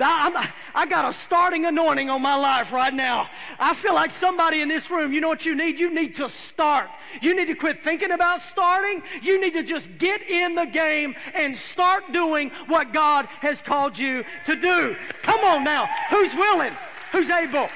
I, 0.00 0.52
I 0.74 0.86
got 0.86 1.08
a 1.08 1.12
starting 1.12 1.66
anointing 1.66 2.10
on 2.10 2.20
my 2.20 2.34
life 2.34 2.72
right 2.72 2.92
now. 2.92 3.28
I 3.58 3.74
feel 3.74 3.94
like 3.94 4.10
somebody 4.10 4.60
in 4.60 4.68
this 4.68 4.90
room, 4.90 5.12
you 5.12 5.20
know 5.20 5.28
what 5.28 5.46
you 5.46 5.54
need? 5.54 5.78
You 5.78 5.94
need 5.94 6.16
to 6.16 6.28
start. 6.28 6.90
You 7.22 7.36
need 7.36 7.46
to 7.46 7.54
quit 7.54 7.80
thinking 7.80 8.10
about 8.10 8.42
starting. 8.42 9.02
You 9.22 9.40
need 9.40 9.52
to 9.52 9.62
just 9.62 9.96
get 9.98 10.22
in 10.28 10.56
the 10.56 10.64
game 10.64 11.14
and 11.34 11.56
start 11.56 12.12
doing 12.12 12.50
what 12.66 12.92
God 12.92 13.26
has 13.40 13.62
called 13.62 13.96
you 13.96 14.24
to 14.46 14.56
do. 14.56 14.96
Come 15.22 15.44
on 15.44 15.62
now. 15.62 15.86
Who's 16.10 16.34
willing? 16.34 16.72
Who's 17.12 17.30
able? 17.30 17.68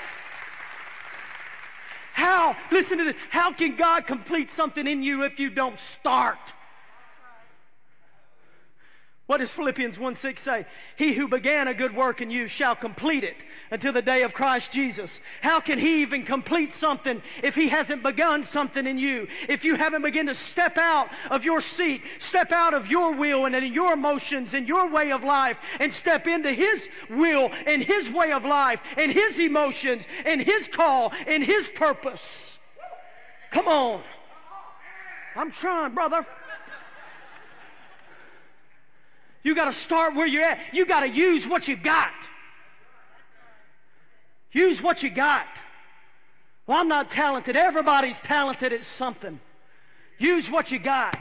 How, 2.15 2.57
listen 2.73 2.99
to 2.99 3.05
this, 3.05 3.17
how 3.31 3.53
can 3.53 3.77
God 3.77 4.09
complete 4.09 4.51
something 4.51 4.89
in 4.89 5.05
you 5.05 5.23
if 5.23 5.39
you 5.39 5.51
don't 5.51 5.79
start? 5.79 6.39
What 9.29 9.41
does 9.41 9.53
Philippians 9.53 9.99
1 9.99 10.15
6 10.15 10.41
say? 10.41 10.67
He 10.97 11.13
who 11.13 11.29
began 11.29 11.69
a 11.69 11.75
good 11.75 11.95
work 11.95 12.23
in 12.23 12.31
you 12.31 12.49
shall 12.49 12.75
complete 12.75 13.23
it 13.23 13.45
until 13.71 13.93
the 13.93 14.01
day 14.01 14.23
of 14.23 14.33
Christ 14.33 14.73
Jesus. 14.73 15.21
How 15.43 15.61
can 15.61 15.79
he 15.79 16.01
even 16.01 16.23
complete 16.23 16.73
something 16.73 17.21
if 17.43 17.55
he 17.55 17.69
hasn't 17.69 18.03
begun 18.03 18.43
something 18.43 18.87
in 18.87 18.97
you? 18.97 19.29
If 19.47 19.67
you 19.67 19.75
haven't 19.75 20.01
begun 20.01 20.29
to 20.29 20.35
step 20.35 20.79
out 20.79 21.11
of 21.31 21.45
your 21.45 21.61
seat, 21.61 22.05
step 22.19 22.53
out 22.53 22.73
of 22.73 22.91
your 22.91 23.15
will 23.15 23.45
and 23.45 23.55
in 23.55 23.75
your 23.75 23.93
emotions 23.93 24.55
and 24.55 24.67
your 24.67 24.89
way 24.89 25.13
of 25.13 25.23
life 25.23 25.59
and 25.79 25.93
step 25.93 26.27
into 26.27 26.51
his 26.51 26.89
will 27.11 27.51
and 27.67 27.83
his 27.83 28.11
way 28.11 28.33
of 28.33 28.47
life 28.47 28.81
and 28.97 29.13
his 29.13 29.39
emotions 29.39 30.09
and 30.25 30.41
his 30.41 30.69
call 30.69 31.13
and 31.27 31.45
his 31.45 31.69
purpose. 31.69 32.59
Come 33.51 33.69
on. 33.69 34.01
I'm 35.37 35.51
trying, 35.51 35.93
brother. 35.93 36.27
You 39.49 39.55
got 39.55 39.65
to 39.65 39.73
start 39.73 40.15
where 40.15 40.27
you're 40.27 40.45
at. 40.45 40.61
You 40.75 40.85
got 40.85 41.01
to 41.01 41.09
use 41.09 41.49
what 41.49 41.69
you've 41.69 41.83
got. 41.83 42.13
Use 44.53 44.83
what 44.83 45.03
you 45.03 45.09
got. 45.09 45.47
Well, 46.67 46.77
I'm 46.77 46.89
not 46.89 47.09
talented. 47.09 47.57
Everybody's 47.57 48.21
talented 48.21 48.75
at 48.75 48.85
something. 48.85 49.41
Use 50.19 50.51
what 50.51 50.71
you 50.71 50.79
got. 50.79 51.19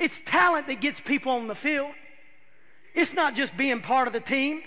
It's 0.00 0.20
talent 0.24 0.66
that 0.66 0.80
gets 0.80 1.00
people 1.00 1.30
on 1.30 1.46
the 1.46 1.54
field. 1.54 1.92
It's 2.92 3.14
not 3.14 3.36
just 3.36 3.56
being 3.56 3.80
part 3.80 4.08
of 4.08 4.12
the 4.12 4.18
team. 4.18 4.60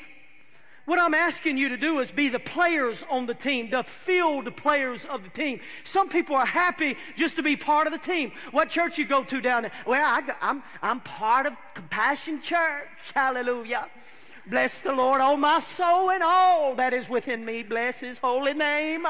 What 0.88 1.00
I'm 1.00 1.14
asking 1.14 1.58
you 1.58 1.68
to 1.68 1.76
do 1.76 2.00
is 2.00 2.12
be 2.12 2.30
the 2.30 2.40
players 2.40 3.04
on 3.10 3.26
the 3.26 3.34
team, 3.34 3.70
the 3.70 3.84
field 3.84 4.56
players 4.56 5.04
of 5.04 5.22
the 5.22 5.28
team. 5.28 5.60
Some 5.84 6.08
people 6.08 6.34
are 6.34 6.46
happy 6.46 6.96
just 7.18 7.36
to 7.36 7.44
be 7.44 7.58
part 7.58 7.88
of 7.88 7.94
the 7.94 8.00
team. 8.00 8.32
What 8.52 8.70
church 8.70 8.98
you 8.98 9.04
go 9.04 9.26
to 9.26 9.42
down 9.42 9.64
there? 9.64 9.74
Well, 9.86 10.02
I, 10.02 10.22
I'm, 10.40 10.64
I'm 10.82 11.02
part 11.02 11.46
of 11.46 11.58
Compassion 11.74 12.42
Church. 12.42 12.88
Hallelujah. 13.14 13.90
Bless 14.50 14.80
the 14.80 14.94
Lord, 14.94 15.20
oh 15.22 15.36
my 15.36 15.60
soul, 15.60 16.10
and 16.10 16.24
all 16.24 16.74
that 16.76 16.94
is 16.94 17.10
within 17.10 17.44
me. 17.44 17.64
Bless 17.64 18.00
his 18.00 18.18
holy 18.18 18.54
name. 18.54 19.06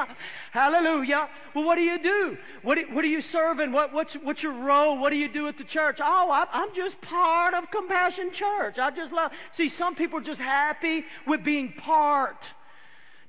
Hallelujah. 0.50 1.28
Well, 1.54 1.64
what 1.64 1.76
do 1.76 1.82
you 1.82 2.02
do? 2.02 2.36
What, 2.62 2.78
what 2.90 3.04
are 3.04 3.08
you 3.08 3.20
serving? 3.20 3.70
What, 3.70 3.92
what's, 3.92 4.14
what's 4.14 4.42
your 4.42 4.52
role? 4.52 4.98
What 4.98 5.10
do 5.10 5.16
you 5.16 5.28
do 5.28 5.46
at 5.46 5.56
the 5.56 5.62
church? 5.62 6.00
Oh, 6.02 6.30
I, 6.32 6.46
I'm 6.52 6.74
just 6.74 7.00
part 7.00 7.54
of 7.54 7.70
Compassion 7.70 8.32
Church. 8.32 8.80
I 8.80 8.90
just 8.90 9.12
love. 9.12 9.30
See, 9.52 9.68
some 9.68 9.94
people 9.94 10.18
are 10.18 10.22
just 10.22 10.40
happy 10.40 11.04
with 11.24 11.44
being 11.44 11.72
part. 11.72 12.52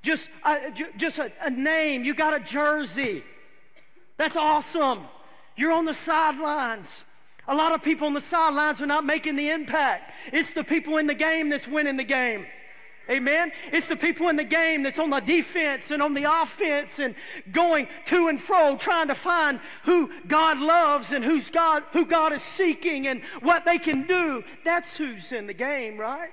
Just, 0.01 0.29
uh, 0.43 0.59
just 0.97 1.19
a, 1.19 1.31
a 1.43 1.51
name. 1.51 2.03
You 2.03 2.15
got 2.15 2.33
a 2.33 2.43
jersey. 2.43 3.23
That's 4.17 4.35
awesome. 4.35 5.01
You're 5.55 5.73
on 5.73 5.85
the 5.85 5.93
sidelines. 5.93 7.05
A 7.49 7.55
lot 7.55 7.73
of 7.73 7.81
people 7.81 8.05
on 8.05 8.13
the 8.13 8.21
sidelines 8.21 8.79
are 8.79 8.85
not 8.85 9.03
making 9.03 9.35
the 9.35 9.49
impact. 9.49 10.13
It's 10.31 10.53
the 10.53 10.63
people 10.63 10.97
in 10.97 11.07
the 11.07 11.15
game 11.15 11.49
that's 11.49 11.67
winning 11.67 11.97
the 11.97 12.03
game. 12.03 12.45
Amen. 13.09 13.51
It's 13.73 13.87
the 13.87 13.95
people 13.95 14.29
in 14.29 14.35
the 14.35 14.43
game 14.43 14.83
that's 14.83 14.99
on 14.99 15.09
the 15.09 15.19
defense 15.19 15.89
and 15.89 16.03
on 16.03 16.13
the 16.13 16.25
offense 16.25 16.99
and 16.99 17.15
going 17.51 17.87
to 18.05 18.27
and 18.27 18.39
fro 18.39 18.77
trying 18.77 19.07
to 19.07 19.15
find 19.15 19.59
who 19.83 20.11
God 20.27 20.59
loves 20.59 21.11
and 21.11 21.25
who's 21.25 21.49
God 21.49 21.83
who 21.91 22.05
God 22.05 22.33
is 22.33 22.43
seeking 22.43 23.07
and 23.07 23.23
what 23.41 23.65
they 23.65 23.79
can 23.79 24.05
do. 24.05 24.43
That's 24.63 24.95
who's 24.95 25.31
in 25.31 25.47
the 25.47 25.53
game, 25.53 25.97
right? 25.97 26.29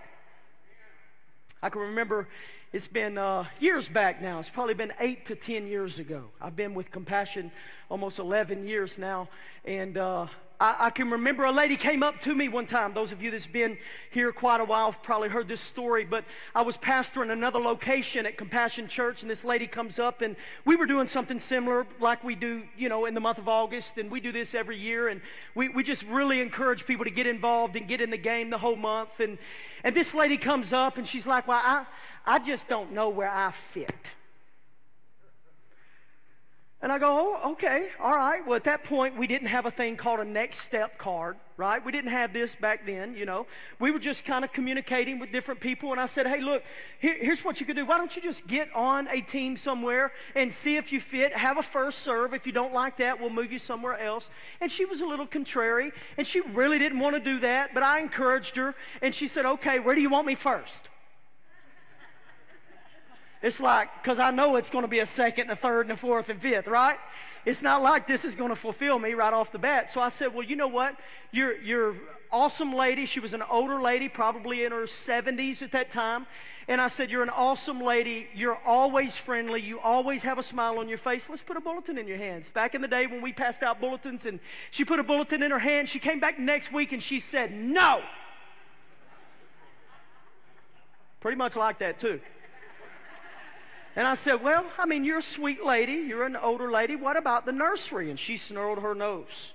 I 1.62 1.70
can 1.70 1.80
remember 1.80 2.28
it's 2.74 2.88
been 2.88 3.16
uh, 3.16 3.46
years 3.58 3.88
back 3.88 4.20
now. 4.20 4.38
It's 4.38 4.50
probably 4.50 4.74
been 4.74 4.92
eight 5.00 5.24
to 5.26 5.34
ten 5.34 5.66
years 5.66 5.98
ago. 5.98 6.24
I've 6.42 6.56
been 6.56 6.74
with 6.74 6.90
Compassion 6.90 7.52
almost 7.88 8.18
11 8.18 8.66
years 8.66 8.98
now. 8.98 9.30
And 9.64 9.96
uh, 9.96 10.26
I, 10.58 10.76
I, 10.86 10.90
can 10.90 11.10
remember 11.10 11.44
a 11.44 11.52
lady 11.52 11.76
came 11.76 12.02
up 12.02 12.20
to 12.22 12.34
me 12.34 12.48
one 12.48 12.66
time. 12.66 12.94
Those 12.94 13.12
of 13.12 13.22
you 13.22 13.30
that's 13.30 13.46
been 13.46 13.76
here 14.10 14.32
quite 14.32 14.60
a 14.60 14.64
while 14.64 14.90
have 14.90 15.02
probably 15.02 15.28
heard 15.28 15.48
this 15.48 15.60
story, 15.60 16.04
but 16.04 16.24
I 16.54 16.62
was 16.62 16.78
pastoring 16.78 17.30
another 17.30 17.58
location 17.58 18.24
at 18.24 18.38
Compassion 18.38 18.88
Church, 18.88 19.22
and 19.22 19.30
this 19.30 19.44
lady 19.44 19.66
comes 19.66 19.98
up, 19.98 20.22
and 20.22 20.34
we 20.64 20.76
were 20.76 20.86
doing 20.86 21.08
something 21.08 21.40
similar 21.40 21.86
like 22.00 22.24
we 22.24 22.34
do, 22.34 22.62
you 22.76 22.88
know, 22.88 23.04
in 23.04 23.12
the 23.12 23.20
month 23.20 23.38
of 23.38 23.48
August, 23.48 23.98
and 23.98 24.10
we 24.10 24.18
do 24.18 24.32
this 24.32 24.54
every 24.54 24.78
year, 24.78 25.08
and 25.08 25.20
we, 25.54 25.68
we 25.68 25.82
just 25.82 26.04
really 26.04 26.40
encourage 26.40 26.86
people 26.86 27.04
to 27.04 27.10
get 27.10 27.26
involved 27.26 27.76
and 27.76 27.86
get 27.86 28.00
in 28.00 28.10
the 28.10 28.16
game 28.16 28.48
the 28.48 28.58
whole 28.58 28.76
month. 28.76 29.20
And, 29.20 29.36
and 29.84 29.94
this 29.94 30.14
lady 30.14 30.38
comes 30.38 30.72
up, 30.72 30.96
and 30.96 31.06
she's 31.06 31.26
like, 31.26 31.46
Well, 31.46 31.60
I, 31.62 31.84
I 32.24 32.38
just 32.38 32.66
don't 32.66 32.92
know 32.92 33.10
where 33.10 33.30
I 33.30 33.50
fit. 33.50 34.12
And 36.86 36.92
I 36.92 37.00
go, 37.00 37.36
oh, 37.42 37.50
okay, 37.50 37.88
all 37.98 38.14
right. 38.14 38.46
Well, 38.46 38.54
at 38.54 38.62
that 38.62 38.84
point, 38.84 39.16
we 39.16 39.26
didn't 39.26 39.48
have 39.48 39.66
a 39.66 39.72
thing 39.72 39.96
called 39.96 40.20
a 40.20 40.24
next 40.24 40.60
step 40.60 40.98
card, 40.98 41.36
right? 41.56 41.84
We 41.84 41.90
didn't 41.90 42.12
have 42.12 42.32
this 42.32 42.54
back 42.54 42.86
then, 42.86 43.16
you 43.16 43.24
know. 43.24 43.48
We 43.80 43.90
were 43.90 43.98
just 43.98 44.24
kind 44.24 44.44
of 44.44 44.52
communicating 44.52 45.18
with 45.18 45.32
different 45.32 45.58
people. 45.58 45.90
And 45.90 46.00
I 46.00 46.06
said, 46.06 46.28
hey, 46.28 46.40
look, 46.40 46.62
here, 47.00 47.16
here's 47.18 47.44
what 47.44 47.58
you 47.58 47.66
could 47.66 47.74
do. 47.74 47.84
Why 47.84 47.98
don't 47.98 48.14
you 48.14 48.22
just 48.22 48.46
get 48.46 48.72
on 48.72 49.08
a 49.08 49.20
team 49.20 49.56
somewhere 49.56 50.12
and 50.36 50.52
see 50.52 50.76
if 50.76 50.92
you 50.92 51.00
fit? 51.00 51.32
Have 51.32 51.58
a 51.58 51.62
first 51.64 52.04
serve. 52.04 52.32
If 52.34 52.46
you 52.46 52.52
don't 52.52 52.72
like 52.72 52.98
that, 52.98 53.20
we'll 53.20 53.30
move 53.30 53.50
you 53.50 53.58
somewhere 53.58 53.98
else. 53.98 54.30
And 54.60 54.70
she 54.70 54.84
was 54.84 55.00
a 55.00 55.06
little 55.06 55.26
contrary, 55.26 55.90
and 56.16 56.24
she 56.24 56.40
really 56.40 56.78
didn't 56.78 57.00
want 57.00 57.16
to 57.16 57.20
do 57.20 57.40
that, 57.40 57.74
but 57.74 57.82
I 57.82 57.98
encouraged 57.98 58.54
her. 58.54 58.76
And 59.02 59.12
she 59.12 59.26
said, 59.26 59.44
okay, 59.44 59.80
where 59.80 59.96
do 59.96 60.00
you 60.00 60.10
want 60.10 60.28
me 60.28 60.36
first? 60.36 60.88
It's 63.42 63.60
like, 63.60 63.88
because 64.02 64.18
I 64.18 64.30
know 64.30 64.56
it's 64.56 64.70
going 64.70 64.84
to 64.84 64.88
be 64.88 65.00
a 65.00 65.06
second 65.06 65.42
and 65.42 65.50
a 65.52 65.56
third 65.56 65.82
and 65.82 65.92
a 65.92 65.96
fourth 65.96 66.30
and 66.30 66.40
fifth, 66.40 66.66
right? 66.66 66.98
It's 67.44 67.62
not 67.62 67.82
like 67.82 68.06
this 68.06 68.24
is 68.24 68.34
going 68.34 68.50
to 68.50 68.56
fulfill 68.56 68.98
me 68.98 69.14
right 69.14 69.32
off 69.32 69.52
the 69.52 69.58
bat. 69.58 69.88
So 69.90 70.00
I 70.00 70.08
said, 70.08 70.34
well, 70.34 70.42
you 70.42 70.56
know 70.56 70.68
what? 70.68 70.96
You're, 71.30 71.56
you're 71.60 71.94
awesome 72.32 72.72
lady. 72.72 73.06
She 73.06 73.20
was 73.20 73.34
an 73.34 73.42
older 73.42 73.80
lady, 73.80 74.08
probably 74.08 74.64
in 74.64 74.72
her 74.72 74.84
70s 74.84 75.62
at 75.62 75.72
that 75.72 75.90
time. 75.90 76.26
And 76.68 76.80
I 76.80 76.88
said, 76.88 77.10
You're 77.10 77.22
an 77.22 77.30
awesome 77.30 77.80
lady. 77.80 78.28
You're 78.34 78.58
always 78.64 79.16
friendly. 79.16 79.62
You 79.62 79.78
always 79.80 80.22
have 80.24 80.38
a 80.38 80.42
smile 80.42 80.78
on 80.78 80.88
your 80.88 80.98
face. 80.98 81.28
Let's 81.28 81.42
put 81.42 81.56
a 81.56 81.60
bulletin 81.60 81.96
in 81.96 82.08
your 82.08 82.18
hands. 82.18 82.50
Back 82.50 82.74
in 82.74 82.82
the 82.82 82.88
day 82.88 83.06
when 83.06 83.22
we 83.22 83.32
passed 83.32 83.62
out 83.62 83.80
bulletins 83.80 84.26
and 84.26 84.40
she 84.70 84.84
put 84.84 84.98
a 84.98 85.04
bulletin 85.04 85.42
in 85.42 85.50
her 85.50 85.58
hand, 85.58 85.88
she 85.88 85.98
came 85.98 86.18
back 86.18 86.38
next 86.38 86.72
week 86.72 86.92
and 86.92 87.02
she 87.02 87.20
said, 87.20 87.52
No. 87.52 88.02
Pretty 91.20 91.36
much 91.36 91.56
like 91.56 91.78
that, 91.78 91.98
too. 91.98 92.20
And 93.96 94.06
I 94.06 94.14
said, 94.14 94.42
Well, 94.42 94.64
I 94.78 94.84
mean, 94.84 95.04
you're 95.04 95.18
a 95.18 95.22
sweet 95.22 95.64
lady. 95.64 95.94
You're 95.94 96.24
an 96.24 96.36
older 96.36 96.70
lady. 96.70 96.94
What 96.94 97.16
about 97.16 97.46
the 97.46 97.52
nursery? 97.52 98.10
And 98.10 98.18
she 98.18 98.36
snarled 98.36 98.78
her 98.80 98.94
nose. 98.94 99.54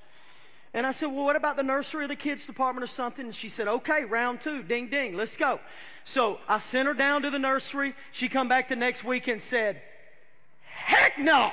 And 0.73 0.87
I 0.87 0.91
said, 0.91 1.07
Well, 1.07 1.25
what 1.25 1.35
about 1.35 1.57
the 1.57 1.63
nursery 1.63 2.05
or 2.05 2.07
the 2.07 2.15
kids 2.15 2.47
department 2.47 2.83
or 2.83 2.87
something? 2.87 3.25
And 3.25 3.35
she 3.35 3.49
said, 3.49 3.67
Okay, 3.67 4.03
round 4.03 4.41
two, 4.41 4.63
ding 4.63 4.87
ding, 4.87 5.15
let's 5.15 5.37
go. 5.37 5.59
So 6.03 6.39
I 6.49 6.57
sent 6.57 6.87
her 6.87 6.95
down 6.95 7.21
to 7.21 7.29
the 7.29 7.39
nursery. 7.39 7.93
She 8.11 8.27
come 8.27 8.47
back 8.47 8.67
the 8.67 8.75
next 8.75 9.03
week 9.03 9.27
and 9.27 9.39
said, 9.39 9.81
Heck 10.63 11.19
no! 11.19 11.51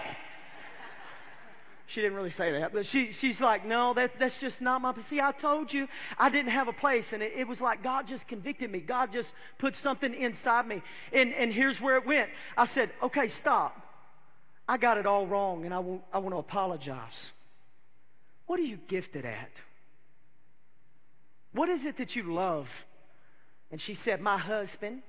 She 1.88 2.02
didn't 2.02 2.16
really 2.16 2.28
say 2.28 2.52
that, 2.52 2.75
but 2.75 2.85
she, 2.85 3.12
she's 3.12 3.40
like, 3.40 3.64
no, 3.64 3.95
that, 3.95 4.18
that's 4.18 4.38
just 4.38 4.61
not 4.61 4.83
my. 4.83 4.92
See, 4.99 5.23
I 5.23 5.33
told 5.33 5.73
you 5.73 5.88
I 6.18 6.28
didn't 6.28 6.50
have 6.50 6.68
a 6.68 6.73
place, 6.73 7.14
and 7.14 7.23
it, 7.23 7.33
it, 7.35 7.49
was 7.49 7.62
like 7.62 7.83
God 7.83 8.07
just 8.07 8.28
convicted 8.28 8.71
me. 8.71 8.80
God 8.80 9.11
just 9.11 9.35
put 9.57 9.75
something 9.75 10.12
inside 10.12 10.68
me, 10.68 10.83
and 11.14 11.33
and 11.33 11.50
here's 11.50 11.80
where 11.80 11.97
it 11.97 12.04
went. 12.04 12.28
I 12.59 12.66
said, 12.66 12.90
okay, 13.02 13.26
stop. 13.26 13.80
I 14.68 14.76
got 14.76 14.99
it 14.99 15.07
all 15.07 15.26
wrong, 15.26 15.64
and 15.64 15.73
I 15.73 15.78
want 15.78 16.02
I 16.12 16.18
want 16.18 16.35
to 16.35 16.38
apologize. 16.38 17.33
What 18.45 18.61
are 18.61 18.64
you 18.64 18.78
gifted 18.87 19.25
at? 19.25 19.50
What 21.52 21.71
is 21.71 21.87
it 21.87 21.97
that 21.97 22.14
you 22.14 22.35
love? 22.35 22.85
And 23.71 23.80
she 23.80 23.95
said, 23.95 24.21
my 24.21 24.37
husband, 24.37 25.00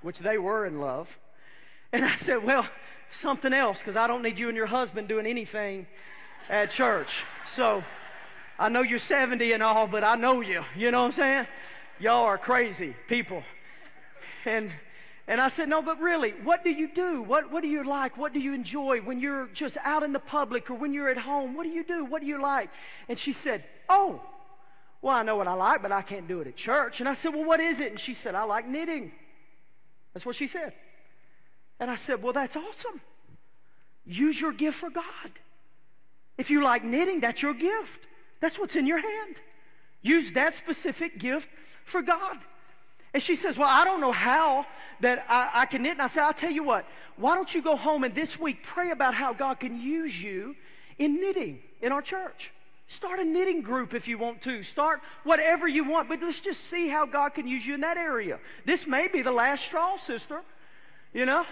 which 0.00 0.20
they 0.20 0.38
were 0.38 0.64
in 0.64 0.80
love. 0.80 1.18
And 1.92 2.04
I 2.04 2.14
said, 2.14 2.44
well 2.44 2.68
something 3.12 3.52
else 3.52 3.78
because 3.78 3.96
I 3.96 4.06
don't 4.06 4.22
need 4.22 4.38
you 4.38 4.48
and 4.48 4.56
your 4.56 4.66
husband 4.66 5.08
doing 5.08 5.26
anything 5.26 5.86
at 6.48 6.70
church. 6.70 7.22
So 7.46 7.84
I 8.58 8.68
know 8.68 8.82
you're 8.82 8.98
70 8.98 9.52
and 9.52 9.62
all, 9.62 9.86
but 9.86 10.04
I 10.04 10.16
know 10.16 10.40
you. 10.40 10.64
You 10.76 10.90
know 10.90 11.00
what 11.00 11.06
I'm 11.06 11.12
saying? 11.12 11.46
Y'all 11.98 12.24
are 12.24 12.38
crazy 12.38 12.94
people. 13.08 13.42
And 14.44 14.72
and 15.28 15.40
I 15.40 15.48
said, 15.48 15.68
No, 15.68 15.82
but 15.82 16.00
really, 16.00 16.30
what 16.42 16.64
do 16.64 16.70
you 16.70 16.88
do? 16.92 17.22
What, 17.22 17.50
what 17.50 17.62
do 17.62 17.68
you 17.68 17.84
like? 17.84 18.18
What 18.18 18.32
do 18.32 18.40
you 18.40 18.54
enjoy 18.54 19.00
when 19.00 19.20
you're 19.20 19.46
just 19.54 19.76
out 19.84 20.02
in 20.02 20.12
the 20.12 20.18
public 20.18 20.68
or 20.70 20.74
when 20.74 20.92
you're 20.92 21.08
at 21.08 21.18
home? 21.18 21.54
What 21.54 21.62
do 21.64 21.70
you 21.70 21.84
do? 21.84 22.04
What 22.04 22.22
do 22.22 22.26
you 22.26 22.40
like? 22.40 22.70
And 23.08 23.18
she 23.18 23.32
said, 23.32 23.64
Oh, 23.88 24.20
well, 25.00 25.16
I 25.16 25.22
know 25.22 25.36
what 25.36 25.48
I 25.48 25.54
like, 25.54 25.80
but 25.82 25.92
I 25.92 26.02
can't 26.02 26.26
do 26.26 26.40
it 26.40 26.48
at 26.48 26.56
church. 26.56 27.00
And 27.00 27.08
I 27.08 27.14
said, 27.14 27.34
Well, 27.34 27.44
what 27.44 27.60
is 27.60 27.80
it? 27.80 27.92
And 27.92 28.00
she 28.00 28.14
said, 28.14 28.34
I 28.34 28.42
like 28.44 28.68
knitting. 28.68 29.12
That's 30.12 30.26
what 30.26 30.34
she 30.34 30.46
said. 30.46 30.72
And 31.82 31.90
I 31.90 31.96
said, 31.96 32.22
Well, 32.22 32.32
that's 32.32 32.54
awesome. 32.54 33.00
Use 34.06 34.40
your 34.40 34.52
gift 34.52 34.78
for 34.78 34.88
God. 34.88 35.04
If 36.38 36.48
you 36.48 36.62
like 36.62 36.84
knitting, 36.84 37.18
that's 37.18 37.42
your 37.42 37.54
gift. 37.54 38.06
That's 38.38 38.56
what's 38.56 38.76
in 38.76 38.86
your 38.86 39.00
hand. 39.00 39.34
Use 40.00 40.30
that 40.32 40.54
specific 40.54 41.18
gift 41.18 41.50
for 41.84 42.00
God. 42.00 42.38
And 43.12 43.20
she 43.20 43.34
says, 43.34 43.58
Well, 43.58 43.68
I 43.68 43.84
don't 43.84 44.00
know 44.00 44.12
how 44.12 44.64
that 45.00 45.26
I, 45.28 45.62
I, 45.62 45.66
can 45.66 45.82
knit. 45.82 45.94
And 45.94 46.02
I 46.02 46.06
said, 46.06 46.22
I'll 46.22 46.32
tell 46.32 46.52
you 46.52 46.62
what, 46.62 46.86
why 47.16 47.34
don't 47.34 47.52
you 47.52 47.60
go 47.60 47.74
home 47.74 48.04
and 48.04 48.14
this 48.14 48.38
week 48.38 48.62
pray 48.62 48.92
about 48.92 49.14
how 49.14 49.32
God 49.32 49.58
can 49.58 49.80
use 49.80 50.22
you 50.22 50.54
in 51.00 51.20
knitting 51.20 51.58
in 51.80 51.90
our 51.90 52.00
church? 52.00 52.52
Start 52.86 53.18
a 53.18 53.24
knitting 53.24 53.60
group 53.60 53.92
if 53.92 54.06
you 54.06 54.18
want 54.18 54.40
to. 54.42 54.62
Start 54.62 55.00
whatever 55.24 55.66
you 55.66 55.82
want, 55.82 56.08
but 56.08 56.22
let's 56.22 56.40
just 56.40 56.60
see 56.60 56.86
how 56.86 57.06
God 57.06 57.30
can 57.30 57.48
use 57.48 57.66
you 57.66 57.74
in 57.74 57.80
that 57.80 57.96
area. 57.96 58.38
This 58.64 58.86
may 58.86 59.08
be 59.08 59.22
the 59.22 59.32
last 59.32 59.64
straw, 59.64 59.96
sister. 59.96 60.42
You 61.12 61.26
know? 61.26 61.44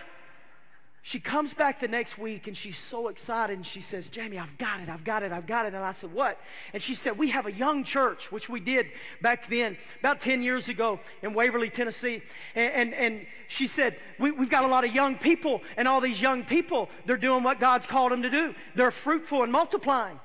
She 1.02 1.18
comes 1.18 1.54
back 1.54 1.80
the 1.80 1.88
next 1.88 2.18
week 2.18 2.46
and 2.46 2.54
she's 2.54 2.78
so 2.78 3.08
excited 3.08 3.56
and 3.56 3.64
she 3.64 3.80
says, 3.80 4.10
Jamie, 4.10 4.38
I've 4.38 4.58
got 4.58 4.80
it, 4.80 4.90
I've 4.90 5.02
got 5.02 5.22
it, 5.22 5.32
I've 5.32 5.46
got 5.46 5.64
it. 5.64 5.72
And 5.72 5.82
I 5.82 5.92
said, 5.92 6.12
What? 6.12 6.38
And 6.74 6.82
she 6.82 6.94
said, 6.94 7.16
We 7.16 7.30
have 7.30 7.46
a 7.46 7.52
young 7.52 7.84
church, 7.84 8.30
which 8.30 8.50
we 8.50 8.60
did 8.60 8.86
back 9.22 9.46
then, 9.46 9.78
about 10.00 10.20
10 10.20 10.42
years 10.42 10.68
ago 10.68 11.00
in 11.22 11.32
Waverly, 11.32 11.70
Tennessee. 11.70 12.22
And, 12.54 12.72
and, 12.74 12.94
and 12.94 13.26
she 13.48 13.66
said, 13.66 13.96
we, 14.18 14.30
We've 14.30 14.50
got 14.50 14.64
a 14.64 14.66
lot 14.66 14.84
of 14.84 14.94
young 14.94 15.16
people, 15.16 15.62
and 15.78 15.88
all 15.88 16.02
these 16.02 16.20
young 16.20 16.44
people, 16.44 16.90
they're 17.06 17.16
doing 17.16 17.42
what 17.42 17.58
God's 17.58 17.86
called 17.86 18.12
them 18.12 18.20
to 18.20 18.30
do. 18.30 18.54
They're 18.74 18.90
fruitful 18.90 19.42
and 19.42 19.50
multiplying. 19.50 20.20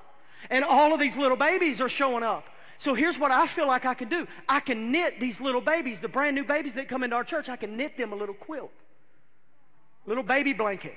And 0.50 0.65
all 0.65 0.94
of 0.94 1.00
these 1.00 1.15
little 1.15 1.38
babies 1.38 1.80
are 1.80 1.89
showing 1.89 2.23
up. 2.23 2.47
So 2.80 2.93
here's 2.93 3.17
what 3.17 3.32
I 3.32 3.47
feel 3.47 3.67
like 3.67 3.86
I 3.86 3.93
can 3.93 4.10
do 4.10 4.28
I 4.49 4.60
can 4.60 4.91
knit 4.91 5.21
these 5.21 5.39
little 5.39 5.62
babies, 5.62 6.02
the 6.02 6.10
brand 6.10 6.36
new 6.36 6.43
babies 6.43 6.73
that 6.73 6.89
come 6.89 7.02
into 7.02 7.15
our 7.15 7.23
church, 7.23 7.47
I 7.47 7.56
can 7.56 7.78
knit 7.78 7.97
them 7.97 8.12
a 8.12 8.15
little 8.15 8.36
quilt 8.36 8.71
little 10.06 10.24
baby 10.24 10.54
blanket. 10.54 10.96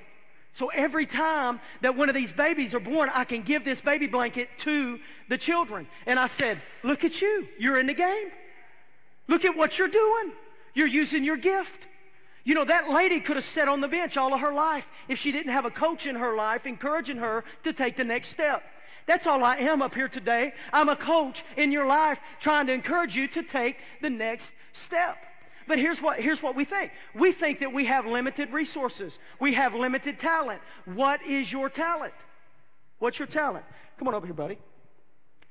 So 0.53 0.69
every 0.75 1.07
time 1.07 1.61
that 1.83 1.97
one 1.97 2.09
of 2.09 2.15
these 2.15 2.33
babies 2.33 2.75
are 2.75 2.81
born, 2.81 3.11
I 3.15 3.25
can 3.25 3.43
give 3.43 3.65
this 3.65 3.81
baby 3.81 4.07
blanket 4.07 4.49
to 4.59 4.99
the 5.29 5.39
children. 5.39 5.87
And 6.07 6.19
I 6.19 6.27
said, 6.27 6.61
Look 6.83 7.05
at 7.05 7.23
you. 7.23 7.47
You're 7.59 7.79
in 7.79 7.87
the 7.87 7.95
game. 7.95 8.29
Look 9.29 9.45
at 9.45 9.57
what 9.57 9.79
you're 9.79 9.89
doing. 9.89 10.33
You're 10.75 10.89
using 10.89 11.23
your 11.23 11.37
gift. 11.37 11.87
You 12.45 12.55
know, 12.55 12.65
that 12.65 12.91
lady 12.91 13.21
could 13.21 13.37
have 13.37 13.45
sat 13.45 13.69
on 13.69 13.81
the 13.81 13.89
bench 13.89 14.17
all 14.17 14.33
of 14.33 14.41
her 14.41 14.53
life 14.53 14.91
if 15.07 15.19
she 15.19 15.33
didn't 15.33 15.53
have 15.53 15.67
a 15.67 15.71
coach 15.71 16.07
in 16.07 16.17
her 16.17 16.35
life 16.35 16.67
encouraging 16.67 17.19
her 17.19 17.45
to 17.63 17.73
take 17.73 17.97
the 17.97 18.05
next 18.05 18.29
step. 18.29 18.63
That's 19.07 19.27
all 19.27 19.45
I 19.45 19.57
am 19.57 19.83
up 19.83 19.95
here 19.95 20.09
today. 20.09 20.55
I'm 20.73 20.89
a 20.89 20.97
coach 20.97 21.45
in 21.57 21.73
your 21.73 21.87
life 21.87 22.21
trying 22.41 22.67
to 22.67 22.73
encourage 22.73 23.17
you 23.17 23.29
to 23.29 23.43
take 23.43 23.77
the 24.01 24.11
next 24.11 24.51
step. 24.73 25.19
But 25.69 25.79
here's 25.79 26.01
what, 26.01 26.19
here's 26.19 26.43
what 26.43 26.57
we 26.57 26.65
think 26.65 26.91
we 27.15 27.31
think 27.31 27.61
that 27.61 27.73
we 27.73 27.85
have 27.85 28.07
limited 28.07 28.53
resources, 28.53 29.19
we 29.39 29.53
have 29.53 29.75
limited 29.75 30.19
talent. 30.19 30.63
What 30.87 31.23
is 31.23 31.53
your 31.53 31.69
talent? 31.69 32.15
What's 32.99 33.19
your 33.19 33.29
talent? 33.29 33.67
Come 33.99 34.09
on 34.09 34.15
over 34.15 34.27
here, 34.27 34.35
buddy. 34.35 34.59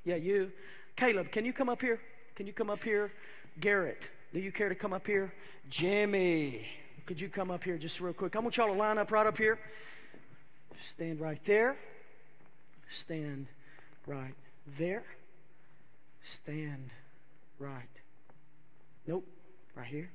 Yeah, 0.04 0.16
you. 0.16 0.50
Caleb, 0.96 1.30
can 1.30 1.44
you 1.44 1.52
come 1.52 1.68
up 1.68 1.80
here? 1.80 2.00
Can 2.34 2.46
you 2.46 2.52
come 2.52 2.68
up 2.68 2.82
here? 2.82 3.12
Garrett, 3.60 4.08
do 4.34 4.40
you 4.40 4.50
care 4.50 4.68
to 4.68 4.74
come 4.74 4.92
up 4.92 5.06
here? 5.06 5.32
Jimmy, 5.70 6.66
could 7.06 7.20
you 7.20 7.28
come 7.28 7.50
up 7.50 7.62
here 7.62 7.78
just 7.78 8.00
real 8.00 8.12
quick? 8.12 8.34
I 8.34 8.40
want 8.40 8.56
y'all 8.56 8.66
to 8.66 8.72
line 8.72 8.98
up 8.98 9.12
right 9.12 9.26
up 9.26 9.38
here. 9.38 9.58
Stand 10.82 11.20
right 11.20 11.42
there. 11.44 11.76
Stand 12.90 13.46
right 14.06 14.34
there. 14.76 15.04
Stand 16.24 16.90
right. 17.60 17.88
Nope. 19.06 19.24
Right 19.78 19.86
here. 19.86 20.10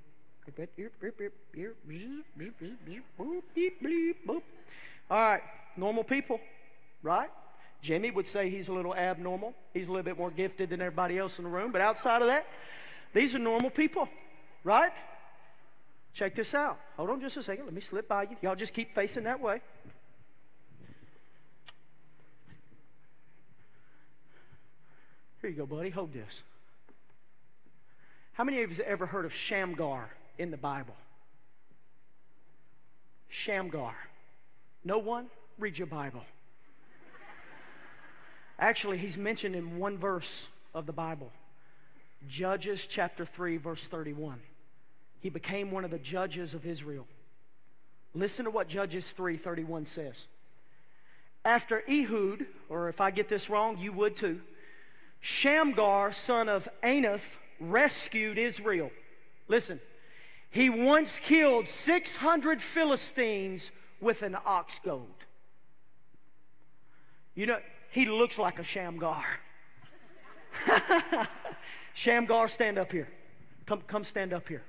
All 5.10 5.18
right, 5.18 5.42
normal 5.78 6.04
people, 6.04 6.42
right? 7.02 7.30
Jimmy 7.82 8.12
would 8.12 8.28
say 8.28 8.50
he's 8.50 8.68
a 8.68 8.74
little 8.74 8.94
abnormal. 8.94 9.54
He's 9.74 9.88
a 9.88 9.92
little 9.92 10.04
bit 10.04 10.18
more 10.18 10.32
gifted 10.32 10.70
than 10.70 10.82
everybody 10.82 11.18
else 11.18 11.38
in 11.40 11.46
the 11.46 11.50
room. 11.50 11.72
But 11.72 11.80
outside 11.80 12.22
of 12.22 12.28
that, 12.28 12.46
these 13.14 13.36
are 13.36 13.40
normal 13.40 13.70
people, 13.70 14.10
right? 14.66 14.92
Check 16.14 16.36
this 16.36 16.54
out. 16.54 16.78
Hold 16.98 17.12
on 17.12 17.22
just 17.22 17.38
a 17.38 17.44
second. 17.44 17.64
Let 17.64 17.74
me 17.74 17.82
slip 17.82 18.10
by 18.10 18.24
you. 18.24 18.36
Y'all 18.42 18.56
just 18.56 18.74
keep 18.74 18.94
facing 18.94 19.24
that 19.24 19.40
way. 19.40 19.62
Here 25.42 25.50
you 25.50 25.56
go, 25.56 25.66
buddy. 25.66 25.90
Hold 25.90 26.12
this. 26.12 26.44
How 28.34 28.44
many 28.44 28.62
of 28.62 28.72
you 28.72 28.78
have 28.78 28.86
ever 28.88 29.06
heard 29.06 29.26
of 29.26 29.34
Shamgar 29.34 30.10
in 30.40 30.50
the 30.50 30.58
Bible? 30.58 30.96
Shamgar. 33.30 33.96
No 34.84 34.98
one? 34.98 35.28
Read 35.60 35.78
your 35.78 35.88
Bible. 35.88 36.24
Actually, 38.58 38.98
he's 38.98 39.18
mentioned 39.18 39.56
in 39.56 39.78
one 39.78 39.98
verse 39.98 40.48
of 40.74 40.86
the 40.86 40.94
Bible 40.94 41.32
Judges 42.28 42.88
chapter 42.88 43.26
3, 43.26 43.58
verse 43.58 43.86
31. 43.86 44.40
He 45.20 45.30
became 45.30 45.72
one 45.72 45.84
of 45.84 45.92
the 45.92 46.00
judges 46.00 46.54
of 46.54 46.66
Israel. 46.66 47.06
Listen 48.16 48.46
to 48.46 48.52
what 48.52 48.68
Judges 48.68 49.14
3:31 49.14 49.86
says. 49.86 50.26
after 51.46 51.84
Ehud, 51.90 52.46
or 52.70 52.88
if 52.88 53.02
I 53.02 53.12
get 53.12 53.28
this 53.28 53.50
wrong, 53.50 53.78
you 53.78 53.92
would 53.92 54.16
too, 54.16 54.42
Shamgar, 55.20 56.14
son 56.14 56.48
of 56.48 56.70
Anath, 56.82 57.38
rescued 57.72 58.38
Israel. 58.38 58.92
Listen, 59.48 59.80
he 60.50 60.70
once 60.70 61.20
killed 61.20 61.68
600 61.68 62.62
Philistines 62.62 63.72
with 64.00 64.22
an 64.22 64.38
ox 64.46 64.80
goad. 64.84 65.08
You 67.36 67.48
know, 67.48 67.60
he 67.90 68.06
looks 68.06 68.38
like 68.38 68.60
a 68.60 68.64
Shamgar. 68.64 69.24
Shamgar, 71.94 72.48
stand 72.48 72.78
up 72.78 72.92
here. 72.92 73.08
Come, 73.66 73.82
come 73.82 74.04
stand 74.04 74.34
up 74.34 74.48
here. 74.48 74.64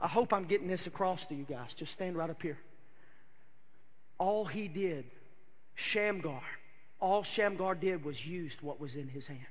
I 0.00 0.08
hope 0.08 0.32
I'm 0.32 0.44
getting 0.44 0.68
this 0.68 0.86
across 0.86 1.26
to 1.26 1.34
you 1.34 1.44
guys. 1.44 1.74
Just 1.74 1.92
stand 1.92 2.16
right 2.16 2.28
up 2.28 2.42
here. 2.42 2.58
All 4.18 4.44
he 4.44 4.68
did, 4.68 5.04
Shamgar, 5.74 6.42
all 7.00 7.22
Shamgar 7.22 7.74
did 7.74 8.04
was 8.04 8.26
used 8.26 8.62
what 8.62 8.80
was 8.80 8.96
in 8.96 9.08
his 9.08 9.26
hand. 9.26 9.46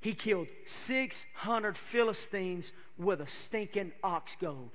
He 0.00 0.14
killed 0.14 0.46
600 0.66 1.76
Philistines 1.76 2.72
with 2.96 3.20
a 3.20 3.26
stinking 3.26 3.92
ox 4.02 4.36
goad. 4.40 4.70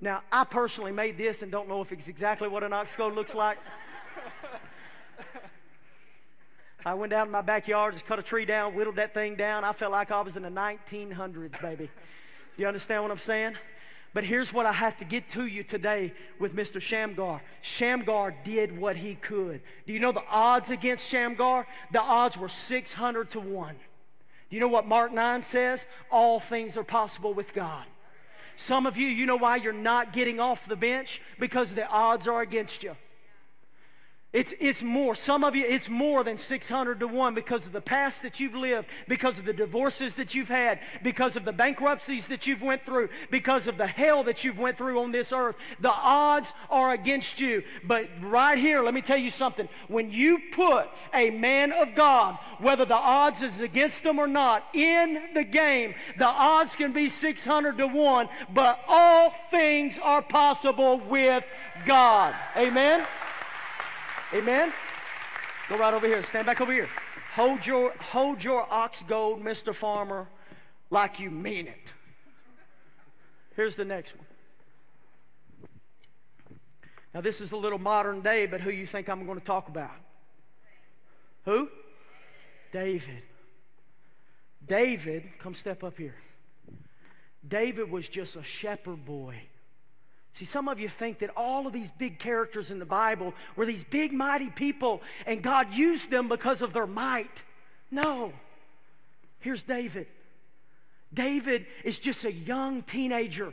Now, 0.00 0.22
I 0.32 0.44
personally 0.44 0.92
made 0.92 1.16
this 1.16 1.42
and 1.42 1.52
don't 1.52 1.68
know 1.68 1.80
if 1.80 1.92
it's 1.92 2.08
exactly 2.08 2.48
what 2.48 2.64
an 2.64 2.72
ox 2.72 2.96
goad 2.96 3.14
looks 3.14 3.34
like. 3.34 3.58
I 6.84 6.94
went 6.94 7.10
down 7.10 7.28
in 7.28 7.32
my 7.32 7.40
backyard, 7.40 7.94
just 7.94 8.06
cut 8.06 8.18
a 8.18 8.22
tree 8.22 8.44
down, 8.44 8.74
whittled 8.74 8.96
that 8.96 9.14
thing 9.14 9.36
down. 9.36 9.62
I 9.62 9.72
felt 9.72 9.92
like 9.92 10.10
I 10.10 10.20
was 10.20 10.36
in 10.36 10.42
the 10.42 10.48
1900s, 10.48 11.60
baby. 11.62 11.88
You 12.56 12.66
understand 12.66 13.02
what 13.02 13.12
I'm 13.12 13.18
saying? 13.18 13.54
But 14.14 14.24
here's 14.24 14.52
what 14.52 14.66
I 14.66 14.72
have 14.72 14.98
to 14.98 15.04
get 15.04 15.30
to 15.30 15.46
you 15.46 15.62
today 15.62 16.12
with 16.38 16.54
Mr. 16.54 16.80
Shamgar. 16.80 17.42
Shamgar 17.62 18.34
did 18.44 18.78
what 18.78 18.96
he 18.96 19.14
could. 19.14 19.62
Do 19.86 19.92
you 19.92 20.00
know 20.00 20.12
the 20.12 20.24
odds 20.28 20.70
against 20.70 21.08
Shamgar? 21.08 21.66
The 21.92 22.00
odds 22.00 22.36
were 22.36 22.48
600 22.48 23.30
to 23.30 23.40
1. 23.40 23.74
Do 24.50 24.56
you 24.56 24.60
know 24.60 24.68
what 24.68 24.86
Mark 24.86 25.12
9 25.12 25.42
says? 25.42 25.86
All 26.10 26.40
things 26.40 26.76
are 26.76 26.84
possible 26.84 27.32
with 27.32 27.54
God. 27.54 27.86
Some 28.56 28.86
of 28.86 28.98
you, 28.98 29.06
you 29.06 29.24
know 29.24 29.36
why 29.36 29.56
you're 29.56 29.72
not 29.72 30.12
getting 30.12 30.40
off 30.40 30.66
the 30.66 30.76
bench? 30.76 31.22
Because 31.40 31.74
the 31.74 31.88
odds 31.88 32.28
are 32.28 32.42
against 32.42 32.82
you. 32.82 32.94
It's, 34.32 34.54
it's 34.60 34.82
more. 34.82 35.14
Some 35.14 35.44
of 35.44 35.54
you, 35.54 35.62
it's 35.66 35.90
more 35.90 36.24
than 36.24 36.38
600 36.38 37.00
to 37.00 37.06
1 37.06 37.34
because 37.34 37.66
of 37.66 37.72
the 37.72 37.82
past 37.82 38.22
that 38.22 38.40
you've 38.40 38.54
lived, 38.54 38.88
because 39.06 39.38
of 39.38 39.44
the 39.44 39.52
divorces 39.52 40.14
that 40.14 40.34
you've 40.34 40.48
had, 40.48 40.80
because 41.02 41.36
of 41.36 41.44
the 41.44 41.52
bankruptcies 41.52 42.26
that 42.28 42.46
you've 42.46 42.62
went 42.62 42.86
through, 42.86 43.10
because 43.30 43.66
of 43.66 43.76
the 43.76 43.86
hell 43.86 44.24
that 44.24 44.42
you've 44.42 44.58
went 44.58 44.78
through 44.78 44.98
on 45.00 45.12
this 45.12 45.34
earth. 45.34 45.56
The 45.80 45.92
odds 45.92 46.54
are 46.70 46.92
against 46.92 47.42
you. 47.42 47.62
But 47.84 48.08
right 48.22 48.56
here, 48.56 48.82
let 48.82 48.94
me 48.94 49.02
tell 49.02 49.18
you 49.18 49.28
something. 49.28 49.68
When 49.88 50.10
you 50.10 50.40
put 50.50 50.88
a 51.12 51.28
man 51.28 51.72
of 51.72 51.94
God, 51.94 52.38
whether 52.58 52.86
the 52.86 52.94
odds 52.94 53.42
is 53.42 53.60
against 53.60 54.02
them 54.02 54.18
or 54.18 54.26
not, 54.26 54.66
in 54.72 55.22
the 55.34 55.44
game, 55.44 55.94
the 56.16 56.24
odds 56.24 56.74
can 56.74 56.92
be 56.92 57.10
600 57.10 57.76
to 57.76 57.86
1, 57.86 58.28
but 58.54 58.80
all 58.88 59.28
things 59.50 59.98
are 60.02 60.22
possible 60.22 61.02
with 61.10 61.46
God. 61.84 62.34
Amen? 62.56 63.04
Amen? 64.34 64.72
Go 65.68 65.76
right 65.76 65.92
over 65.92 66.06
here. 66.06 66.22
Stand 66.22 66.46
back 66.46 66.60
over 66.60 66.72
here. 66.72 66.88
Hold 67.34 67.66
your, 67.66 67.92
hold 67.98 68.42
your 68.42 68.66
ox 68.72 69.02
goad, 69.02 69.42
Mr. 69.42 69.74
Farmer, 69.74 70.26
like 70.90 71.20
you 71.20 71.30
mean 71.30 71.66
it. 71.66 71.92
Here's 73.56 73.74
the 73.74 73.84
next 73.84 74.14
one. 74.16 74.26
Now, 77.14 77.20
this 77.20 77.42
is 77.42 77.52
a 77.52 77.56
little 77.56 77.78
modern 77.78 78.22
day, 78.22 78.46
but 78.46 78.62
who 78.62 78.70
you 78.70 78.86
think 78.86 79.08
I'm 79.08 79.26
going 79.26 79.38
to 79.38 79.44
talk 79.44 79.68
about? 79.68 79.90
Who? 81.44 81.68
David. 82.70 83.22
David, 84.66 85.24
come 85.38 85.52
step 85.52 85.84
up 85.84 85.98
here. 85.98 86.14
David 87.46 87.90
was 87.90 88.08
just 88.08 88.36
a 88.36 88.42
shepherd 88.42 89.04
boy 89.04 89.42
See, 90.34 90.44
some 90.46 90.68
of 90.68 90.80
you 90.80 90.88
think 90.88 91.18
that 91.18 91.30
all 91.36 91.66
of 91.66 91.72
these 91.72 91.90
big 91.90 92.18
characters 92.18 92.70
in 92.70 92.78
the 92.78 92.86
Bible 92.86 93.34
were 93.54 93.66
these 93.66 93.84
big, 93.84 94.12
mighty 94.12 94.48
people, 94.48 95.02
and 95.26 95.42
God 95.42 95.74
used 95.74 96.10
them 96.10 96.28
because 96.28 96.62
of 96.62 96.72
their 96.72 96.86
might. 96.86 97.42
No. 97.90 98.32
Here's 99.40 99.62
David. 99.62 100.06
David 101.12 101.66
is 101.84 101.98
just 101.98 102.24
a 102.24 102.32
young 102.32 102.82
teenager. 102.82 103.52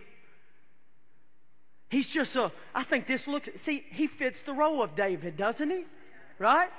He's 1.90 2.08
just 2.08 2.36
a, 2.36 2.52
I 2.74 2.84
think 2.84 3.08
this 3.08 3.28
looks, 3.28 3.50
see, 3.58 3.84
he 3.92 4.08
fits 4.08 4.44
the 4.44 4.54
role 4.54 4.82
of 4.82 4.96
David, 4.96 5.36
doesn't 5.36 5.70
he? 5.70 5.86
Right? 6.38 6.70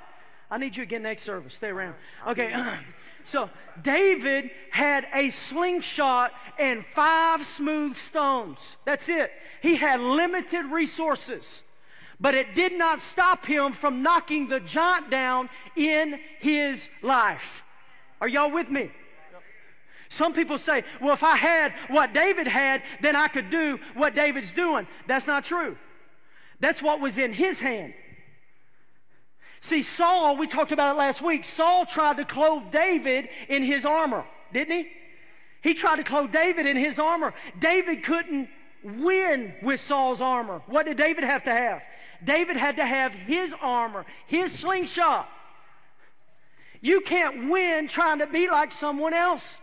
I 0.51 0.57
need 0.57 0.75
you 0.75 0.83
again 0.83 1.03
next 1.03 1.21
service. 1.23 1.53
Stay 1.53 1.69
around. 1.69 1.95
Okay. 2.27 2.53
so 3.23 3.49
David 3.81 4.51
had 4.69 5.07
a 5.13 5.29
slingshot 5.29 6.33
and 6.59 6.85
five 6.85 7.45
smooth 7.45 7.95
stones. 7.95 8.75
That's 8.83 9.07
it. 9.07 9.31
He 9.61 9.77
had 9.77 10.01
limited 10.01 10.65
resources. 10.65 11.63
But 12.19 12.35
it 12.35 12.53
did 12.53 12.73
not 12.73 13.01
stop 13.01 13.45
him 13.45 13.71
from 13.71 14.03
knocking 14.03 14.49
the 14.49 14.59
giant 14.59 15.09
down 15.09 15.49
in 15.77 16.19
his 16.39 16.89
life. 17.01 17.63
Are 18.19 18.27
y'all 18.27 18.51
with 18.51 18.69
me? 18.69 18.91
Some 20.09 20.33
people 20.33 20.57
say, 20.57 20.83
well, 20.99 21.13
if 21.13 21.23
I 21.23 21.37
had 21.37 21.73
what 21.87 22.13
David 22.13 22.45
had, 22.45 22.83
then 22.99 23.15
I 23.15 23.29
could 23.29 23.49
do 23.49 23.79
what 23.93 24.13
David's 24.13 24.51
doing. 24.51 24.85
That's 25.07 25.25
not 25.25 25.45
true. 25.45 25.77
That's 26.59 26.83
what 26.83 26.99
was 26.99 27.17
in 27.17 27.31
his 27.31 27.61
hand. 27.61 27.93
See, 29.61 29.83
Saul, 29.83 30.37
we 30.37 30.47
talked 30.47 30.71
about 30.71 30.95
it 30.95 30.97
last 30.97 31.21
week. 31.21 31.45
Saul 31.45 31.85
tried 31.85 32.17
to 32.17 32.25
clothe 32.25 32.71
David 32.71 33.29
in 33.47 33.61
his 33.61 33.85
armor, 33.85 34.25
didn't 34.51 34.75
he? 34.75 34.89
He 35.61 35.75
tried 35.75 35.97
to 35.97 36.03
clothe 36.03 36.31
David 36.31 36.65
in 36.65 36.75
his 36.75 36.97
armor. 36.97 37.33
David 37.59 38.03
couldn't 38.03 38.49
win 38.83 39.53
with 39.61 39.79
Saul's 39.79 40.19
armor. 40.19 40.63
What 40.65 40.87
did 40.87 40.97
David 40.97 41.23
have 41.23 41.43
to 41.43 41.51
have? 41.51 41.83
David 42.23 42.57
had 42.57 42.77
to 42.77 42.85
have 42.85 43.13
his 43.13 43.53
armor, 43.61 44.05
his 44.25 44.51
slingshot. 44.51 45.29
You 46.81 47.01
can't 47.01 47.47
win 47.51 47.87
trying 47.87 48.17
to 48.17 48.27
be 48.27 48.49
like 48.49 48.71
someone 48.71 49.13
else. 49.13 49.61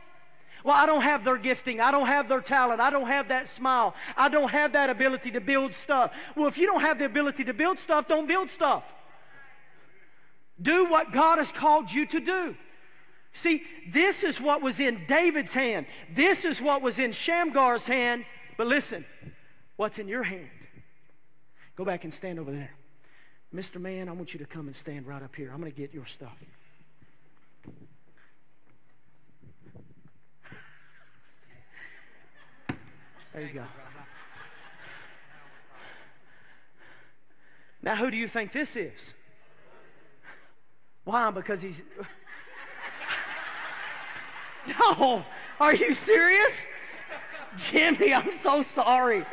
Well, 0.62 0.76
I 0.76 0.86
don't 0.86 1.02
have 1.02 1.24
their 1.24 1.38
gifting. 1.38 1.80
I 1.80 1.90
don't 1.90 2.06
have 2.06 2.28
their 2.28 2.40
talent. 2.40 2.80
I 2.80 2.90
don't 2.90 3.08
have 3.08 3.28
that 3.28 3.48
smile. 3.48 3.96
I 4.16 4.28
don't 4.28 4.50
have 4.50 4.72
that 4.72 4.90
ability 4.90 5.32
to 5.32 5.40
build 5.40 5.74
stuff. 5.74 6.16
Well, 6.36 6.46
if 6.46 6.56
you 6.56 6.66
don't 6.66 6.82
have 6.82 7.00
the 7.00 7.04
ability 7.04 7.44
to 7.44 7.54
build 7.54 7.80
stuff, 7.80 8.06
don't 8.06 8.28
build 8.28 8.50
stuff. 8.50 8.94
Do 10.60 10.86
what 10.86 11.12
God 11.12 11.38
has 11.38 11.52
called 11.52 11.92
you 11.92 12.06
to 12.06 12.20
do. 12.20 12.56
See, 13.32 13.62
this 13.88 14.24
is 14.24 14.40
what 14.40 14.62
was 14.62 14.80
in 14.80 15.04
David's 15.06 15.54
hand. 15.54 15.86
This 16.12 16.44
is 16.44 16.60
what 16.60 16.82
was 16.82 16.98
in 16.98 17.12
Shamgar's 17.12 17.86
hand. 17.86 18.24
But 18.56 18.66
listen, 18.66 19.04
what's 19.76 19.98
in 19.98 20.08
your 20.08 20.24
hand? 20.24 20.48
Go 21.76 21.84
back 21.84 22.04
and 22.04 22.12
stand 22.12 22.40
over 22.40 22.50
there. 22.50 22.70
Mr. 23.54 23.80
Man, 23.80 24.08
I 24.08 24.12
want 24.12 24.34
you 24.34 24.40
to 24.40 24.46
come 24.46 24.66
and 24.66 24.74
stand 24.74 25.06
right 25.06 25.22
up 25.22 25.34
here. 25.36 25.50
I'm 25.52 25.60
going 25.60 25.72
to 25.72 25.78
get 25.78 25.94
your 25.94 26.06
stuff. 26.06 26.36
There 33.32 33.46
you 33.46 33.54
go. 33.54 33.64
Now, 37.80 37.94
who 37.94 38.10
do 38.10 38.16
you 38.16 38.26
think 38.26 38.50
this 38.50 38.74
is? 38.74 39.14
Why? 41.08 41.30
Because 41.30 41.62
he's. 41.62 41.82
no, 44.78 45.24
are 45.58 45.74
you 45.74 45.94
serious? 45.94 46.66
Jimmy, 47.56 48.12
I'm 48.12 48.30
so 48.30 48.62
sorry. 48.62 49.24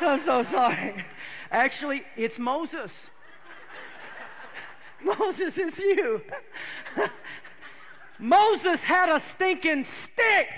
I'm 0.00 0.18
so 0.18 0.42
sorry. 0.42 1.04
Actually, 1.50 2.02
it's 2.16 2.38
Moses. 2.38 3.10
Moses 5.04 5.58
is 5.58 5.78
you. 5.78 6.22
Moses 8.18 8.82
had 8.82 9.14
a 9.14 9.20
stinking 9.20 9.84
stick, 9.84 10.48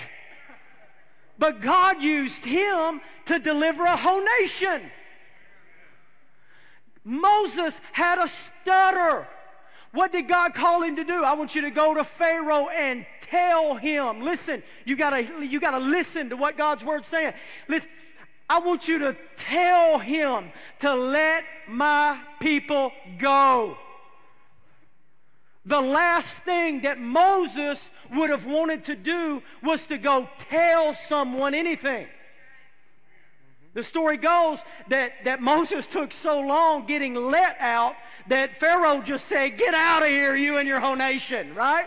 but 1.37 1.61
God 1.61 2.01
used 2.01 2.45
him 2.45 3.01
to 3.25 3.41
deliver 3.41 3.83
a 3.83 3.97
whole 3.97 4.23
nation. 4.41 4.83
Moses 7.03 7.81
had 7.91 8.21
a 8.21 8.29
stutter. 8.29 9.27
What 9.93 10.13
did 10.13 10.29
God 10.29 10.55
call 10.55 10.83
him 10.83 10.97
to 10.97 11.05
do? 11.05 11.25
I 11.25 11.33
want 11.33 11.55
you 11.55 11.63
to 11.63 11.71
go 11.71 11.95
to 11.95 12.05
Pharaoh 12.05 12.69
and 12.69 13.07
tell 13.23 13.77
him. 13.77 14.21
Listen, 14.21 14.63
you 14.85 14.97
gotta, 14.97 15.45
you 15.45 15.61
gotta 15.61 15.79
listen 15.79 16.31
to 16.31 16.37
what 16.37 16.57
God's 16.57 16.85
word's 16.85 17.09
saying. 17.09 17.33
Listen, 17.69 17.91
I 18.51 18.61
want 18.61 18.89
you 18.89 18.99
to 19.01 19.17
tell 19.37 19.99
him 19.99 20.51
to 20.81 20.95
let 20.95 21.45
my 21.69 22.21
people 22.41 22.93
go. 23.19 23.77
The 25.65 25.81
last 25.81 26.39
thing 26.45 26.81
that 26.83 26.99
Moses 26.99 27.91
would 28.11 28.31
have 28.31 28.47
wanted 28.47 28.85
to 28.85 28.97
do 28.97 29.43
was 29.63 29.85
to 29.87 29.99
go 29.99 30.29
tell 30.39 30.95
someone 30.95 31.53
anything. 31.53 32.07
The 33.75 33.83
story 33.83 34.17
goes 34.17 34.61
that, 34.89 35.25
that 35.25 35.41
Moses 35.41 35.87
took 35.87 36.13
so 36.13 36.41
long 36.41 36.87
getting 36.87 37.15
let 37.15 37.57
out 37.61 37.97
that 38.29 38.59
Pharaoh 38.59 39.01
just 39.03 39.27
said, 39.27 39.57
Get 39.59 39.75
out 39.75 40.03
of 40.03 40.09
here, 40.09 40.37
you 40.37 40.59
and 40.59 40.69
your 40.69 40.81
whole 40.81 40.97
nation, 40.97 41.55
right? 41.55 41.87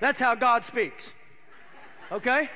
That's 0.00 0.20
how 0.20 0.34
God 0.34 0.64
speaks. 0.64 1.14
Okay? 2.10 2.50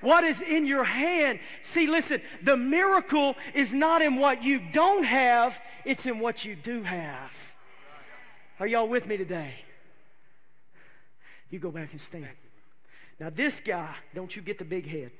What 0.00 0.24
is 0.24 0.42
in 0.42 0.66
your 0.66 0.84
hand? 0.84 1.40
See, 1.62 1.86
listen, 1.86 2.20
the 2.42 2.56
miracle 2.56 3.36
is 3.54 3.72
not 3.72 4.02
in 4.02 4.16
what 4.16 4.44
you 4.44 4.60
don't 4.72 5.04
have, 5.04 5.60
it's 5.84 6.06
in 6.06 6.18
what 6.18 6.44
you 6.44 6.54
do 6.54 6.82
have. 6.82 7.54
Are 8.60 8.66
y'all 8.66 8.88
with 8.88 9.06
me 9.06 9.16
today? 9.16 9.54
You 11.50 11.58
go 11.58 11.70
back 11.70 11.92
and 11.92 12.00
stand. 12.00 12.28
Now, 13.18 13.30
this 13.30 13.60
guy, 13.60 13.94
don't 14.14 14.34
you 14.34 14.42
get 14.42 14.58
the 14.58 14.64
big 14.64 14.86
head. 14.86 15.10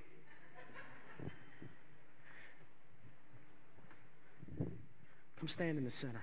Come 5.38 5.48
stand 5.48 5.78
in 5.78 5.84
the 5.84 5.90
center. 5.90 6.22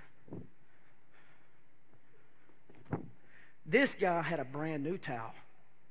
This 3.64 3.94
guy 3.94 4.22
had 4.22 4.40
a 4.40 4.44
brand 4.44 4.82
new 4.82 4.98
towel 4.98 5.34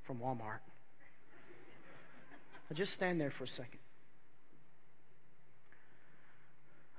from 0.04 0.18
Walmart. 0.18 0.60
Now 2.70 2.74
just 2.74 2.94
stand 2.94 3.20
there 3.20 3.32
for 3.32 3.46
a 3.46 3.48
second. 3.48 3.80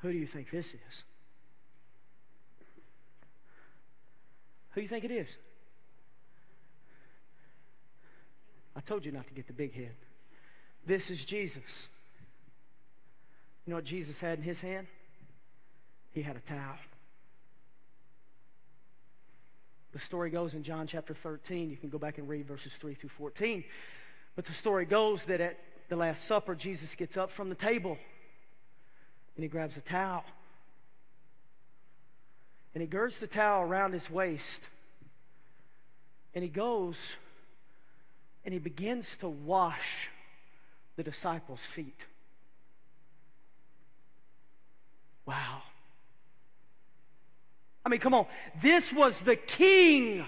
Who 0.00 0.12
do 0.12 0.18
you 0.18 0.26
think 0.26 0.50
this 0.50 0.74
is? 0.74 1.04
Who 4.70 4.80
do 4.80 4.82
you 4.82 4.88
think 4.88 5.04
it 5.04 5.10
is? 5.10 5.36
I 8.74 8.80
told 8.80 9.04
you 9.04 9.12
not 9.12 9.26
to 9.28 9.34
get 9.34 9.46
the 9.46 9.52
big 9.52 9.74
head. 9.74 9.94
This 10.86 11.10
is 11.10 11.24
Jesus. 11.24 11.88
You 13.66 13.70
know 13.70 13.76
what 13.76 13.84
Jesus 13.84 14.18
had 14.18 14.38
in 14.38 14.44
his 14.44 14.60
hand? 14.60 14.86
He 16.12 16.22
had 16.22 16.36
a 16.36 16.40
towel. 16.40 16.76
The 19.92 19.98
story 19.98 20.30
goes 20.30 20.54
in 20.54 20.62
John 20.62 20.86
chapter 20.86 21.14
13. 21.14 21.70
You 21.70 21.76
can 21.76 21.90
go 21.90 21.98
back 21.98 22.18
and 22.18 22.28
read 22.28 22.46
verses 22.46 22.74
3 22.74 22.94
through 22.94 23.10
14. 23.10 23.62
But 24.34 24.46
the 24.46 24.52
story 24.52 24.86
goes 24.86 25.26
that 25.26 25.40
at 25.40 25.58
the 25.88 25.96
Last 25.96 26.24
Supper, 26.24 26.54
Jesus 26.54 26.94
gets 26.94 27.16
up 27.16 27.30
from 27.30 27.50
the 27.50 27.54
table 27.54 27.98
and 29.36 29.42
he 29.42 29.48
grabs 29.48 29.76
a 29.76 29.80
towel. 29.80 30.24
And 32.74 32.80
he 32.80 32.86
girds 32.86 33.18
the 33.18 33.26
towel 33.26 33.62
around 33.62 33.92
his 33.92 34.10
waist. 34.10 34.68
And 36.34 36.42
he 36.42 36.48
goes 36.48 37.16
and 38.44 38.54
he 38.54 38.58
begins 38.58 39.18
to 39.18 39.28
wash 39.28 40.08
the 40.96 41.02
disciples' 41.02 41.60
feet. 41.60 42.06
Wow. 45.26 45.62
I 47.84 47.88
mean, 47.88 48.00
come 48.00 48.14
on. 48.14 48.26
This 48.60 48.92
was 48.92 49.20
the 49.20 49.36
king 49.36 50.24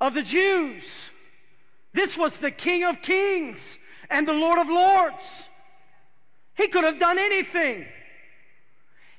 of 0.00 0.14
the 0.14 0.22
Jews. 0.22 1.10
This 1.92 2.16
was 2.16 2.38
the 2.38 2.50
king 2.50 2.84
of 2.84 3.00
kings 3.00 3.78
and 4.10 4.26
the 4.26 4.32
lord 4.32 4.58
of 4.58 4.68
lords. 4.68 5.48
He 6.54 6.68
could 6.68 6.84
have 6.84 6.98
done 6.98 7.18
anything. 7.18 7.86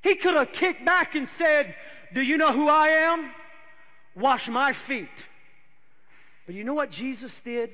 He 0.01 0.15
could 0.15 0.35
have 0.35 0.51
kicked 0.51 0.85
back 0.85 1.15
and 1.15 1.27
said, 1.27 1.75
Do 2.13 2.21
you 2.21 2.37
know 2.37 2.51
who 2.51 2.69
I 2.69 2.89
am? 2.89 3.31
Wash 4.15 4.47
my 4.47 4.73
feet. 4.73 5.27
But 6.45 6.55
you 6.55 6.63
know 6.63 6.73
what 6.73 6.91
Jesus 6.91 7.39
did? 7.39 7.71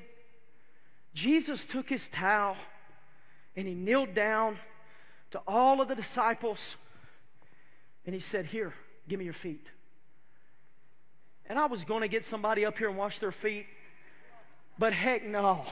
Jesus 1.14 1.64
took 1.64 1.88
his 1.88 2.08
towel 2.08 2.56
and 3.56 3.68
he 3.68 3.74
kneeled 3.74 4.14
down 4.14 4.56
to 5.30 5.40
all 5.46 5.80
of 5.80 5.88
the 5.88 5.94
disciples 5.94 6.76
and 8.04 8.14
he 8.14 8.20
said, 8.20 8.46
Here, 8.46 8.74
Give 9.08 9.18
me 9.18 9.24
your 9.24 9.34
feet. 9.34 9.66
And 11.46 11.58
I 11.58 11.66
was 11.66 11.84
going 11.84 12.00
to 12.00 12.08
get 12.08 12.24
somebody 12.24 12.64
up 12.64 12.78
here 12.78 12.88
and 12.88 12.96
wash 12.96 13.18
their 13.18 13.32
feet, 13.32 13.66
but 14.78 14.92
heck 14.92 15.24
no. 15.24 15.64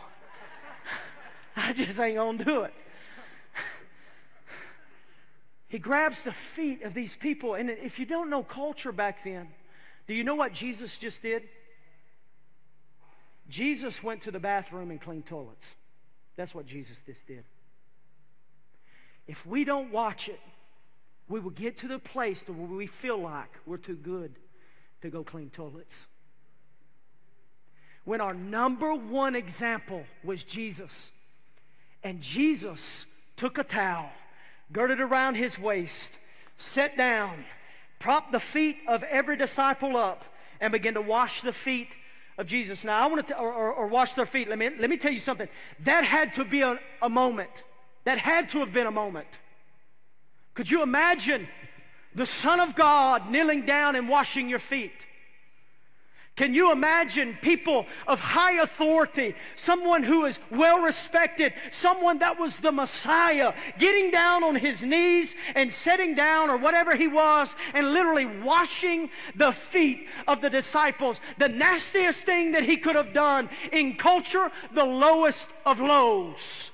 I 1.57 1.73
just 1.73 1.99
ain't 1.99 2.17
going 2.17 2.39
to 2.39 2.45
do 2.45 2.63
it. 2.63 2.75
He 5.73 5.79
grabs 5.79 6.21
the 6.21 6.33
feet 6.33 6.83
of 6.83 6.93
these 6.93 7.17
people. 7.17 7.55
And 7.55 7.71
if 7.71 7.99
you 7.99 8.05
don't 8.05 8.29
know 8.29 8.43
culture 8.43 8.93
back 8.93 9.25
then, 9.25 9.49
do 10.07 10.13
you 10.13 10.23
know 10.23 10.35
what 10.35 10.53
Jesus 10.53 10.99
just 10.99 11.23
did? 11.23 11.45
Jesus 13.49 14.03
went 14.03 14.21
to 14.23 14.31
the 14.31 14.39
bathroom 14.39 14.91
and 14.91 15.01
cleaned 15.01 15.25
toilets. 15.25 15.75
That's 16.37 16.55
what 16.55 16.67
Jesus 16.67 17.01
just 17.07 17.27
did. 17.27 17.45
If 19.27 19.47
we 19.47 19.65
don't 19.65 19.91
watch 19.91 20.29
it, 20.29 20.41
we 21.29 21.41
will 21.41 21.51
get 21.51 21.79
to 21.79 21.89
the 21.89 21.99
place 21.99 22.43
where 22.47 22.57
we 22.57 22.87
feel 22.87 23.19
like 23.19 23.51
we're 23.67 23.77
too 23.77 23.97
good 23.97 24.35
to 25.03 25.11
go 25.11 25.25
clean 25.25 25.51
toilets. 25.51 26.07
When 28.05 28.21
our 28.21 28.35
number 28.35 28.95
one 28.95 29.37
example 29.37 30.05
was 30.25 30.43
Jesus, 30.43 31.13
and 32.03 32.21
Jesus 32.21 33.07
took 33.37 33.59
a 33.59 33.65
towel, 33.65 34.11
girded 34.73 35.01
around 35.01 35.37
his 35.37 35.59
waist, 35.59 36.19
sat 36.57 36.97
down, 36.97 37.45
propped 37.99 38.33
the 38.33 38.41
feet 38.41 38.79
of 38.89 39.05
every 39.05 39.37
disciple 39.37 39.97
up, 39.97 40.25
and 40.61 40.73
began 40.73 40.95
to 40.95 41.01
wash 41.01 41.41
the 41.41 41.53
feet 41.53 41.89
of 42.39 42.47
Jesus. 42.47 42.85
Now, 42.85 43.03
I 43.03 43.07
want 43.07 43.29
to, 43.29 43.39
or, 43.39 43.53
or, 43.53 43.73
or, 43.73 43.87
wash 43.87 44.15
their 44.15 44.27
feet. 44.27 44.49
Let 44.49 44.59
me, 44.59 44.71
let 44.79 44.91
me 44.91 44.97
tell 44.97 45.13
you 45.13 45.19
something. 45.19 45.49
That 45.81 46.05
had 46.05 46.35
to 46.35 46.45
be 46.45 46.63
a, 46.63 46.79
a 47.01 47.09
moment. 47.09 47.51
That 48.05 48.19
had 48.19 48.49
to 48.51 48.61
have 48.61 48.73
been 48.73 48.87
a 48.87 48.93
moment. 48.93 49.27
Could 50.55 50.71
you 50.71 50.83
imagine 50.83 51.49
the 52.15 52.27
Son 52.27 52.61
of 52.61 52.75
God 52.75 53.31
kneeling 53.31 53.65
down 53.65 53.97
and 53.97 54.09
washing 54.09 54.49
your 54.49 54.59
feet? 54.59 55.07
Can 56.35 56.55
you 56.55 56.73
imagine 56.73 57.37
people 57.43 57.87
of 58.07 58.19
high 58.19 58.63
authority, 58.63 59.35
someone 59.55 60.03
who 60.03 60.25
is 60.25 60.39
well 60.51 60.81
respected, 60.81 61.53
someone 61.71 62.21
that 62.21 62.39
was 62.39 62.57
the 62.57 62.73
Messiah, 62.73 63.53
getting 63.79 64.11
down 64.11 64.43
on 64.43 64.55
his 64.55 64.83
knees 64.83 65.35
and 65.55 65.71
sitting 65.71 66.15
down 66.15 66.49
or 66.49 66.57
whatever 66.57 66.97
he 66.97 67.07
was 67.07 67.55
and 67.75 67.93
literally 67.93 68.25
washing 68.25 69.11
the 69.37 69.53
feet 69.53 70.09
of 70.27 70.41
the 70.41 70.49
disciples? 70.49 71.21
The 71.37 71.49
nastiest 71.49 72.25
thing 72.25 72.53
that 72.53 72.63
he 72.63 72.79
could 72.79 72.97
have 72.97 73.13
done 73.13 73.51
in 73.71 73.97
culture, 73.97 74.51
the 74.73 74.87
lowest 74.87 75.51
of 75.67 75.81
lows. 75.81 76.72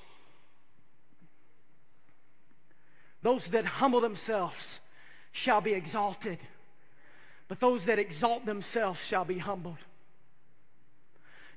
Those 3.28 3.48
that 3.48 3.66
humble 3.66 4.00
themselves 4.00 4.80
shall 5.32 5.60
be 5.60 5.74
exalted, 5.74 6.38
but 7.46 7.60
those 7.60 7.84
that 7.84 7.98
exalt 7.98 8.46
themselves 8.46 9.04
shall 9.04 9.26
be 9.26 9.36
humbled. 9.36 9.76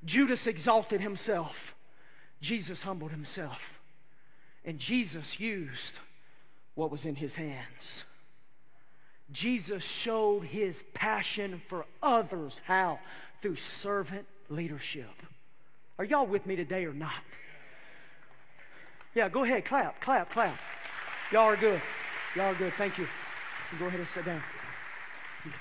Judas 0.04 0.48
exalted 0.48 1.00
himself, 1.00 1.74
Jesus 2.42 2.84
humbled 2.84 3.12
himself, 3.12 3.80
and 4.66 4.80
Jesus 4.80 5.40
used 5.40 5.94
what 6.76 6.92
was 6.92 7.06
in 7.06 7.16
his 7.16 7.36
hands. 7.36 8.04
Jesus 9.32 9.82
showed 9.82 10.42
his 10.42 10.84
passion 10.94 11.62
for 11.70 11.86
others. 12.04 12.60
How? 12.66 13.00
Through 13.42 13.56
servant 13.56 14.26
leadership. 14.50 15.14
Are 15.98 16.04
y'all 16.04 16.28
with 16.28 16.46
me 16.46 16.58
today 16.58 16.84
or 16.84 16.94
not? 16.94 17.24
Yeah, 19.16 19.30
go 19.30 19.46
ahead, 19.46 19.64
clap, 19.64 20.02
clap, 20.02 20.30
clap. 20.32 20.60
Y'all 21.32 21.44
are 21.44 21.56
good. 21.56 21.82
Y'all 22.36 22.48
are 22.48 22.56
good. 22.56 22.74
Thank 22.74 22.98
you. 22.98 23.06
you 23.06 23.80
go 23.80 23.86
ahead 23.86 24.00
and 24.00 24.08
sit 24.08 24.26
down. 24.26 24.44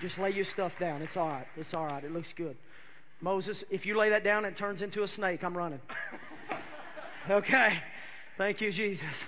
just 0.00 0.18
lay 0.18 0.30
your 0.30 0.44
stuff 0.44 0.76
down. 0.80 1.00
It's 1.00 1.16
all 1.16 1.28
right. 1.28 1.46
It's 1.56 1.74
all 1.74 1.86
right. 1.86 2.02
It 2.02 2.12
looks 2.12 2.32
good. 2.32 2.56
Moses, 3.20 3.62
if 3.70 3.86
you 3.86 3.96
lay 3.96 4.08
that 4.08 4.24
down, 4.24 4.44
it 4.44 4.56
turns 4.56 4.82
into 4.82 5.04
a 5.04 5.08
snake. 5.08 5.44
I'm 5.44 5.56
running. 5.56 5.80
okay. 7.30 7.74
Thank 8.36 8.60
you, 8.60 8.72
Jesus. 8.72 9.26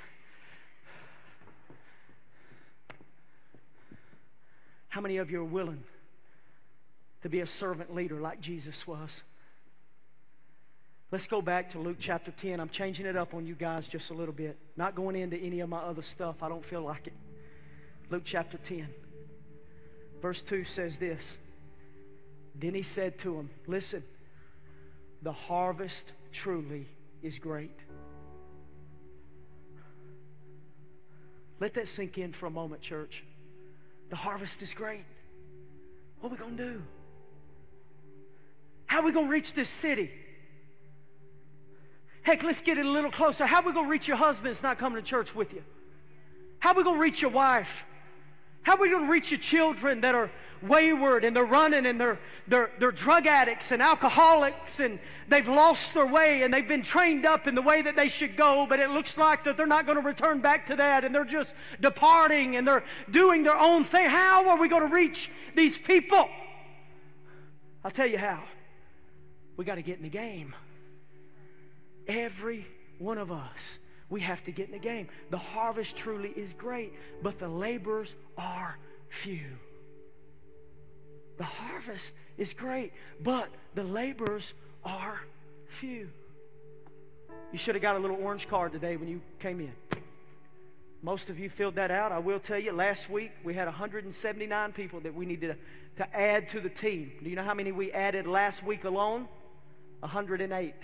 How 4.89 5.01
many 5.01 5.19
of 5.19 5.31
you 5.31 5.43
are 5.43 5.45
willing 5.45 5.85
to 7.23 7.29
be 7.29 7.39
a 7.39 7.47
servant 7.47 7.95
leader 7.95 8.21
like 8.21 8.41
Jesus 8.41 8.85
was? 8.85 9.23
Let's 11.13 11.27
go 11.27 11.43
back 11.43 11.69
to 11.71 11.79
Luke 11.79 11.99
chapter 12.01 12.31
10. 12.31 12.59
I'm 12.59 12.71
changing 12.71 13.05
it 13.05 13.19
up 13.19 13.35
on 13.35 13.47
you 13.47 13.55
guys 13.55 13.87
just 13.87 14.11
a 14.11 14.15
little 14.15 14.33
bit. 14.33 14.57
Not 14.79 14.95
going 14.95 15.15
into 15.15 15.37
any 15.37 15.61
of 15.61 15.69
my 15.69 15.81
other 15.81 16.01
stuff. 16.01 16.43
I 16.43 16.49
don't 16.49 16.65
feel 16.65 16.81
like 16.81 17.07
it. 17.07 17.13
Luke 18.09 18.23
chapter 18.25 18.57
10. 18.57 18.89
Verse 20.23 20.41
2 20.41 20.65
says 20.65 20.97
this 20.97 21.37
Then 22.55 22.73
he 22.73 22.81
said 22.81 23.19
to 23.19 23.37
him, 23.37 23.51
Listen, 23.67 24.03
the 25.21 25.33
harvest 25.33 26.11
truly 26.33 26.87
is 27.23 27.39
great. 27.39 27.79
Let 31.61 31.75
that 31.75 31.89
sink 31.89 32.17
in 32.17 32.33
for 32.33 32.47
a 32.47 32.51
moment, 32.51 32.81
church. 32.81 33.23
The 34.09 34.17
harvest 34.17 34.63
is 34.63 34.73
great. 34.73 35.05
What 36.21 36.31
are 36.31 36.33
we 36.33 36.39
going 36.39 36.57
to 36.57 36.73
do? 36.73 36.83
How 38.87 39.01
are 39.01 39.05
we 39.05 39.13
going 39.13 39.27
to 39.27 39.33
reach 39.33 39.53
this 39.53 39.69
city? 39.69 40.11
Heck, 42.23 42.43
let's 42.43 42.63
get 42.63 42.79
it 42.79 42.87
a 42.87 42.91
little 42.91 43.11
closer. 43.11 43.47
How 43.47 43.61
are 43.61 43.67
we 43.67 43.73
going 43.73 43.87
to 43.87 43.91
reach 43.91 44.07
your 44.07 44.17
husband 44.17 44.55
that's 44.55 44.63
not 44.63 44.79
coming 44.79 45.03
to 45.03 45.09
church 45.09 45.35
with 45.35 45.53
you? 45.53 45.63
How 46.61 46.71
are 46.71 46.77
we 46.77 46.85
going 46.85 46.97
to 46.97 47.03
reach 47.03 47.21
your 47.21 47.33
wife? 47.33 47.85
How 48.63 48.75
are 48.75 48.81
we 48.81 48.91
going 48.91 49.07
to 49.07 49.11
reach 49.11 49.33
your 49.33 49.41
children 49.41 50.03
that 50.03 50.15
are 50.15 50.31
wayward 50.63 51.25
and 51.25 51.35
they're 51.35 51.45
running 51.45 51.85
and 51.87 52.01
they're, 52.01 52.21
they're, 52.47 52.71
they're 52.79 52.93
drug 52.93 53.27
addicts 53.27 53.73
and 53.73 53.83
alcoholics 53.83 54.79
and 54.79 55.01
they've 55.29 55.49
lost 55.49 55.95
their 55.95 56.07
way 56.07 56.43
and 56.43 56.55
they've 56.55 56.69
been 56.69 56.83
trained 56.83 57.27
up 57.27 57.49
in 57.49 57.57
the 57.57 57.63
way 57.63 57.83
that 57.83 57.97
they 57.97 58.07
should 58.07 58.37
go, 58.37 58.67
but 58.69 58.79
it 58.79 58.91
looks 58.91 59.19
like 59.19 59.43
that 59.43 59.57
they're 59.57 59.67
not 59.67 59.87
going 59.87 59.99
to 59.99 60.07
return 60.07 60.39
back 60.39 60.67
to 60.67 60.77
that 60.77 61.05
and 61.05 61.13
they're 61.13 61.25
just 61.25 61.55
departing 61.81 62.55
and 62.55 62.67
they're 62.67 62.85
doing 63.11 63.43
their 63.43 63.59
own 63.59 63.83
thing. 63.83 64.09
How 64.09 64.49
are 64.49 64.59
we 64.59 64.69
going 64.69 64.89
to 64.89 64.95
reach 64.95 65.29
these 65.57 65.77
people? 65.77 66.29
I'll 67.85 67.91
tell 67.91 68.07
you 68.07 68.19
how. 68.19 68.45
We 69.57 69.65
got 69.65 69.75
to 69.75 69.83
get 69.83 69.97
in 69.97 70.05
the 70.05 70.09
game. 70.09 70.55
Every 72.07 72.67
one 72.99 73.19
of 73.19 73.31
us, 73.33 73.79
we 74.09 74.21
have 74.21 74.43
to 74.45 74.51
get 74.51 74.67
in 74.67 74.73
the 74.73 74.79
game. 74.79 75.09
The 75.31 75.39
harvest 75.39 75.97
truly 75.97 76.31
is 76.31 76.53
great, 76.53 76.93
but 77.23 77.39
the 77.39 77.49
laborers 77.49 78.15
are 78.37 78.79
few. 79.09 79.47
The 81.39 81.45
harvest 81.45 82.15
is 82.37 82.53
great, 82.53 82.93
but 83.23 83.49
the 83.75 83.85
laborers 83.85 84.55
are 84.85 85.21
few. 85.69 86.09
You 87.53 87.59
should 87.59 87.75
have 87.75 87.83
got 87.83 87.97
a 87.97 87.99
little 87.99 88.17
orange 88.17 88.49
card 88.49 88.73
today 88.73 88.97
when 88.97 89.09
you 89.09 89.21
came 89.39 89.61
in. 89.61 89.73
Most 91.03 91.31
of 91.31 91.39
you 91.39 91.51
filled 91.51 91.75
that 91.75 91.91
out. 91.91 92.13
I 92.13 92.19
will 92.19 92.39
tell 92.39 92.59
you, 92.59 92.73
last 92.73 93.11
week 93.11 93.33
we 93.43 93.55
had 93.55 93.67
179 93.67 94.73
people 94.73 95.01
that 95.01 95.15
we 95.15 95.27
needed 95.27 95.57
to, 95.97 96.17
add 96.17 96.49
to 96.51 96.61
the 96.61 96.71
team. 96.71 97.13
Do 97.23 97.29
you 97.29 97.37
know 97.37 97.43
how 97.43 97.55
many 97.55 97.73
we 97.73 97.93
added 97.93 98.27
last 98.27 98.63
week 98.63 98.85
alone? 98.85 99.29
108. 100.01 100.75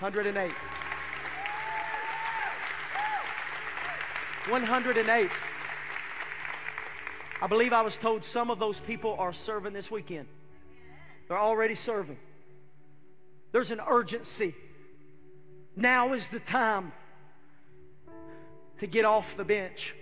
108. 0.00 0.50
108. 4.48 5.30
I 7.42 7.46
believe 7.46 7.74
I 7.74 7.82
was 7.82 7.98
told 7.98 8.24
some 8.24 8.50
of 8.50 8.58
those 8.58 8.80
people 8.80 9.14
are 9.18 9.34
serving 9.34 9.74
this 9.74 9.90
weekend. 9.90 10.26
They're 11.28 11.38
already 11.38 11.74
serving. 11.74 12.16
There's 13.52 13.70
an 13.70 13.80
urgency. 13.86 14.54
Now 15.76 16.14
is 16.14 16.28
the 16.28 16.40
time 16.40 16.92
to 18.78 18.86
get 18.86 19.04
off 19.04 19.36
the 19.36 19.44
bench. 19.44 19.94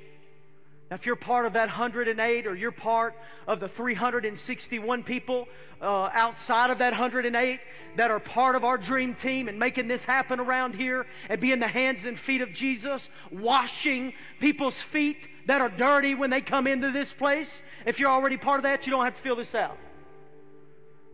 Now, 0.90 0.94
if 0.94 1.04
you're 1.04 1.16
part 1.16 1.44
of 1.44 1.52
that 1.52 1.68
108 1.68 2.46
or 2.46 2.54
you're 2.54 2.70
part 2.72 3.14
of 3.46 3.60
the 3.60 3.68
361 3.68 5.02
people 5.02 5.46
uh, 5.82 6.08
outside 6.14 6.70
of 6.70 6.78
that 6.78 6.92
108 6.92 7.60
that 7.96 8.10
are 8.10 8.18
part 8.18 8.56
of 8.56 8.64
our 8.64 8.78
dream 8.78 9.14
team 9.14 9.48
and 9.48 9.58
making 9.58 9.86
this 9.86 10.06
happen 10.06 10.40
around 10.40 10.74
here 10.74 11.06
and 11.28 11.40
being 11.40 11.58
the 11.58 11.68
hands 11.68 12.06
and 12.06 12.18
feet 12.18 12.40
of 12.40 12.54
Jesus, 12.54 13.10
washing 13.30 14.14
people's 14.40 14.80
feet 14.80 15.28
that 15.46 15.60
are 15.60 15.68
dirty 15.68 16.14
when 16.14 16.30
they 16.30 16.40
come 16.40 16.66
into 16.66 16.90
this 16.90 17.12
place, 17.12 17.62
if 17.84 18.00
you're 18.00 18.10
already 18.10 18.38
part 18.38 18.58
of 18.58 18.62
that, 18.62 18.86
you 18.86 18.90
don't 18.90 19.04
have 19.04 19.14
to 19.14 19.20
fill 19.20 19.36
this 19.36 19.54
out. 19.54 19.76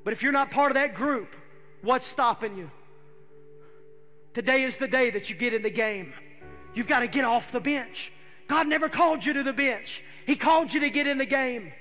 But 0.05 0.13
if 0.13 0.23
you're 0.23 0.33
not 0.33 0.53
part 0.53 0.71
of 0.71 0.75
that 0.75 0.95
group, 0.95 1.35
what's 1.83 2.07
stopping 2.07 2.57
you? 2.57 2.71
Today 4.35 4.63
is 4.63 4.77
the 4.77 4.89
day 4.89 5.11
that 5.11 5.31
you 5.31 5.37
get 5.37 5.53
in 5.53 5.63
the 5.63 5.71
game. 5.71 6.13
You've 6.75 6.89
got 6.89 7.01
to 7.01 7.07
get 7.07 7.25
off 7.25 7.51
the 7.51 7.61
bench. 7.61 8.13
God 8.47 8.67
never 8.69 8.89
called 8.89 9.25
you 9.25 9.33
to 9.35 9.43
the 9.43 9.53
bench, 9.53 10.03
He 10.27 10.37
called 10.37 10.73
you 10.73 10.81
to 10.81 10.91
get 10.91 11.07
in 11.07 11.19
the 11.19 11.27
game. 11.27 11.73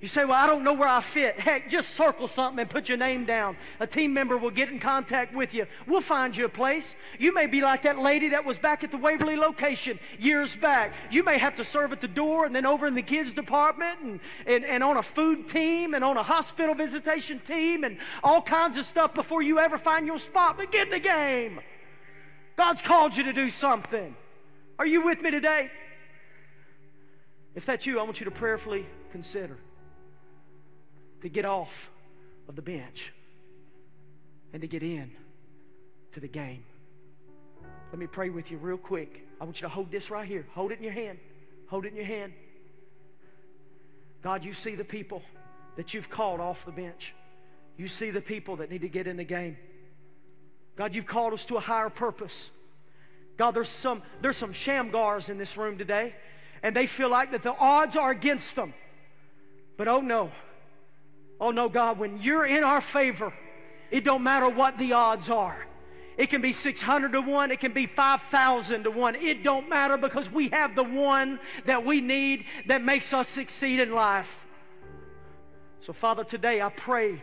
You 0.00 0.08
say, 0.08 0.24
Well, 0.24 0.34
I 0.34 0.46
don't 0.46 0.62
know 0.62 0.74
where 0.74 0.88
I 0.88 1.00
fit. 1.00 1.40
Heck, 1.40 1.70
just 1.70 1.90
circle 1.90 2.28
something 2.28 2.60
and 2.60 2.68
put 2.68 2.88
your 2.88 2.98
name 2.98 3.24
down. 3.24 3.56
A 3.80 3.86
team 3.86 4.12
member 4.12 4.36
will 4.36 4.50
get 4.50 4.68
in 4.68 4.78
contact 4.78 5.34
with 5.34 5.54
you. 5.54 5.66
We'll 5.86 6.02
find 6.02 6.36
you 6.36 6.44
a 6.44 6.50
place. 6.50 6.94
You 7.18 7.32
may 7.32 7.46
be 7.46 7.62
like 7.62 7.82
that 7.82 7.98
lady 7.98 8.30
that 8.30 8.44
was 8.44 8.58
back 8.58 8.84
at 8.84 8.90
the 8.90 8.98
Waverly 8.98 9.36
location 9.36 9.98
years 10.18 10.54
back. 10.54 10.94
You 11.10 11.24
may 11.24 11.38
have 11.38 11.56
to 11.56 11.64
serve 11.64 11.92
at 11.92 12.00
the 12.00 12.08
door 12.08 12.44
and 12.44 12.54
then 12.54 12.66
over 12.66 12.86
in 12.86 12.94
the 12.94 13.02
kids' 13.02 13.32
department 13.32 13.98
and, 14.02 14.20
and, 14.46 14.64
and 14.64 14.84
on 14.84 14.98
a 14.98 15.02
food 15.02 15.48
team 15.48 15.94
and 15.94 16.04
on 16.04 16.16
a 16.18 16.22
hospital 16.22 16.74
visitation 16.74 17.40
team 17.40 17.82
and 17.84 17.96
all 18.22 18.42
kinds 18.42 18.76
of 18.76 18.84
stuff 18.84 19.14
before 19.14 19.40
you 19.40 19.58
ever 19.58 19.78
find 19.78 20.06
your 20.06 20.18
spot. 20.18 20.58
But 20.58 20.72
get 20.72 20.88
in 20.88 20.92
the 20.92 21.00
game. 21.00 21.60
God's 22.56 22.82
called 22.82 23.16
you 23.16 23.24
to 23.24 23.32
do 23.32 23.48
something. 23.48 24.14
Are 24.78 24.86
you 24.86 25.04
with 25.04 25.22
me 25.22 25.30
today? 25.30 25.70
If 27.56 27.64
that's 27.64 27.86
you, 27.86 27.98
I 27.98 28.02
want 28.02 28.20
you 28.20 28.26
to 28.26 28.30
prayerfully 28.30 28.86
consider 29.10 29.56
to 31.22 31.28
get 31.30 31.46
off 31.46 31.90
of 32.48 32.54
the 32.54 32.62
bench 32.62 33.14
and 34.52 34.60
to 34.60 34.68
get 34.68 34.82
in 34.82 35.10
to 36.12 36.20
the 36.20 36.28
game. 36.28 36.62
Let 37.90 37.98
me 37.98 38.06
pray 38.06 38.28
with 38.28 38.50
you 38.50 38.58
real 38.58 38.76
quick. 38.76 39.26
I 39.40 39.44
want 39.44 39.60
you 39.60 39.66
to 39.66 39.72
hold 39.72 39.90
this 39.90 40.10
right 40.10 40.28
here. 40.28 40.46
Hold 40.54 40.70
it 40.70 40.78
in 40.78 40.84
your 40.84 40.92
hand. 40.92 41.18
Hold 41.68 41.86
it 41.86 41.88
in 41.88 41.96
your 41.96 42.04
hand. 42.04 42.34
God, 44.22 44.44
you 44.44 44.52
see 44.52 44.74
the 44.74 44.84
people 44.84 45.22
that 45.76 45.94
you've 45.94 46.10
called 46.10 46.40
off 46.40 46.66
the 46.66 46.72
bench. 46.72 47.14
You 47.78 47.88
see 47.88 48.10
the 48.10 48.20
people 48.20 48.56
that 48.56 48.70
need 48.70 48.82
to 48.82 48.88
get 48.88 49.06
in 49.06 49.16
the 49.16 49.24
game. 49.24 49.56
God, 50.76 50.94
you've 50.94 51.06
called 51.06 51.32
us 51.32 51.46
to 51.46 51.56
a 51.56 51.60
higher 51.60 51.88
purpose. 51.88 52.50
God, 53.38 53.52
there's 53.52 53.68
some, 53.68 54.02
there's 54.20 54.36
some 54.36 54.52
shamgars 54.52 55.30
in 55.30 55.38
this 55.38 55.56
room 55.56 55.78
today 55.78 56.14
and 56.66 56.74
they 56.74 56.86
feel 56.86 57.08
like 57.08 57.30
that 57.30 57.44
the 57.44 57.54
odds 57.56 57.94
are 57.94 58.10
against 58.10 58.56
them. 58.56 58.74
But 59.76 59.86
oh 59.86 60.00
no. 60.00 60.32
Oh 61.40 61.52
no, 61.52 61.68
God, 61.68 61.96
when 61.96 62.20
you're 62.20 62.44
in 62.44 62.64
our 62.64 62.80
favor, 62.80 63.32
it 63.92 64.02
don't 64.02 64.24
matter 64.24 64.48
what 64.48 64.76
the 64.76 64.92
odds 64.94 65.30
are. 65.30 65.64
It 66.16 66.28
can 66.28 66.40
be 66.40 66.52
600 66.52 67.12
to 67.12 67.20
1, 67.20 67.52
it 67.52 67.60
can 67.60 67.72
be 67.72 67.86
5,000 67.86 68.82
to 68.82 68.90
1. 68.90 69.14
It 69.14 69.44
don't 69.44 69.68
matter 69.68 69.96
because 69.96 70.28
we 70.28 70.48
have 70.48 70.74
the 70.74 70.82
one 70.82 71.38
that 71.66 71.84
we 71.84 72.00
need 72.00 72.46
that 72.66 72.82
makes 72.82 73.12
us 73.12 73.28
succeed 73.28 73.78
in 73.78 73.92
life. 73.92 74.44
So, 75.82 75.92
Father, 75.92 76.24
today 76.24 76.60
I 76.60 76.70
pray 76.70 77.22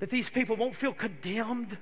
that 0.00 0.10
these 0.10 0.28
people 0.28 0.56
won't 0.56 0.76
feel 0.76 0.92
condemned 0.92 1.78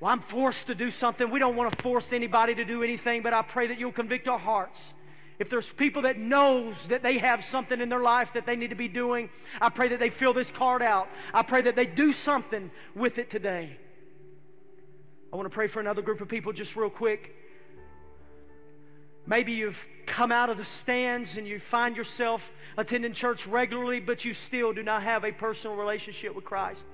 well, 0.00 0.12
I'm 0.12 0.20
forced 0.20 0.68
to 0.68 0.74
do 0.74 0.90
something. 0.90 1.30
We 1.30 1.38
don't 1.38 1.56
want 1.56 1.72
to 1.72 1.82
force 1.82 2.12
anybody 2.12 2.54
to 2.54 2.64
do 2.64 2.82
anything, 2.82 3.22
but 3.22 3.32
I 3.32 3.42
pray 3.42 3.66
that 3.66 3.78
you'll 3.78 3.92
convict 3.92 4.28
our 4.28 4.38
hearts. 4.38 4.94
If 5.38 5.50
there's 5.50 5.70
people 5.70 6.02
that 6.02 6.18
knows 6.18 6.86
that 6.88 7.02
they 7.02 7.18
have 7.18 7.44
something 7.44 7.80
in 7.80 7.88
their 7.88 8.00
life 8.00 8.32
that 8.32 8.44
they 8.46 8.56
need 8.56 8.70
to 8.70 8.76
be 8.76 8.88
doing, 8.88 9.30
I 9.60 9.68
pray 9.68 9.88
that 9.88 10.00
they 10.00 10.10
fill 10.10 10.32
this 10.32 10.50
card 10.50 10.82
out. 10.82 11.08
I 11.32 11.42
pray 11.42 11.62
that 11.62 11.76
they 11.76 11.86
do 11.86 12.12
something 12.12 12.70
with 12.94 13.18
it 13.18 13.30
today. 13.30 13.76
I 15.32 15.36
want 15.36 15.46
to 15.46 15.54
pray 15.54 15.66
for 15.66 15.80
another 15.80 16.02
group 16.02 16.20
of 16.20 16.28
people 16.28 16.52
just 16.52 16.74
real 16.74 16.90
quick. 16.90 17.34
Maybe 19.26 19.52
you've 19.52 19.86
come 20.06 20.32
out 20.32 20.48
of 20.48 20.56
the 20.56 20.64
stands 20.64 21.36
and 21.36 21.46
you 21.46 21.60
find 21.60 21.96
yourself 21.96 22.52
attending 22.76 23.12
church 23.12 23.46
regularly, 23.46 24.00
but 24.00 24.24
you 24.24 24.32
still 24.32 24.72
do 24.72 24.82
not 24.82 25.02
have 25.02 25.24
a 25.24 25.32
personal 25.32 25.76
relationship 25.76 26.34
with 26.34 26.44
Christ. 26.44 26.84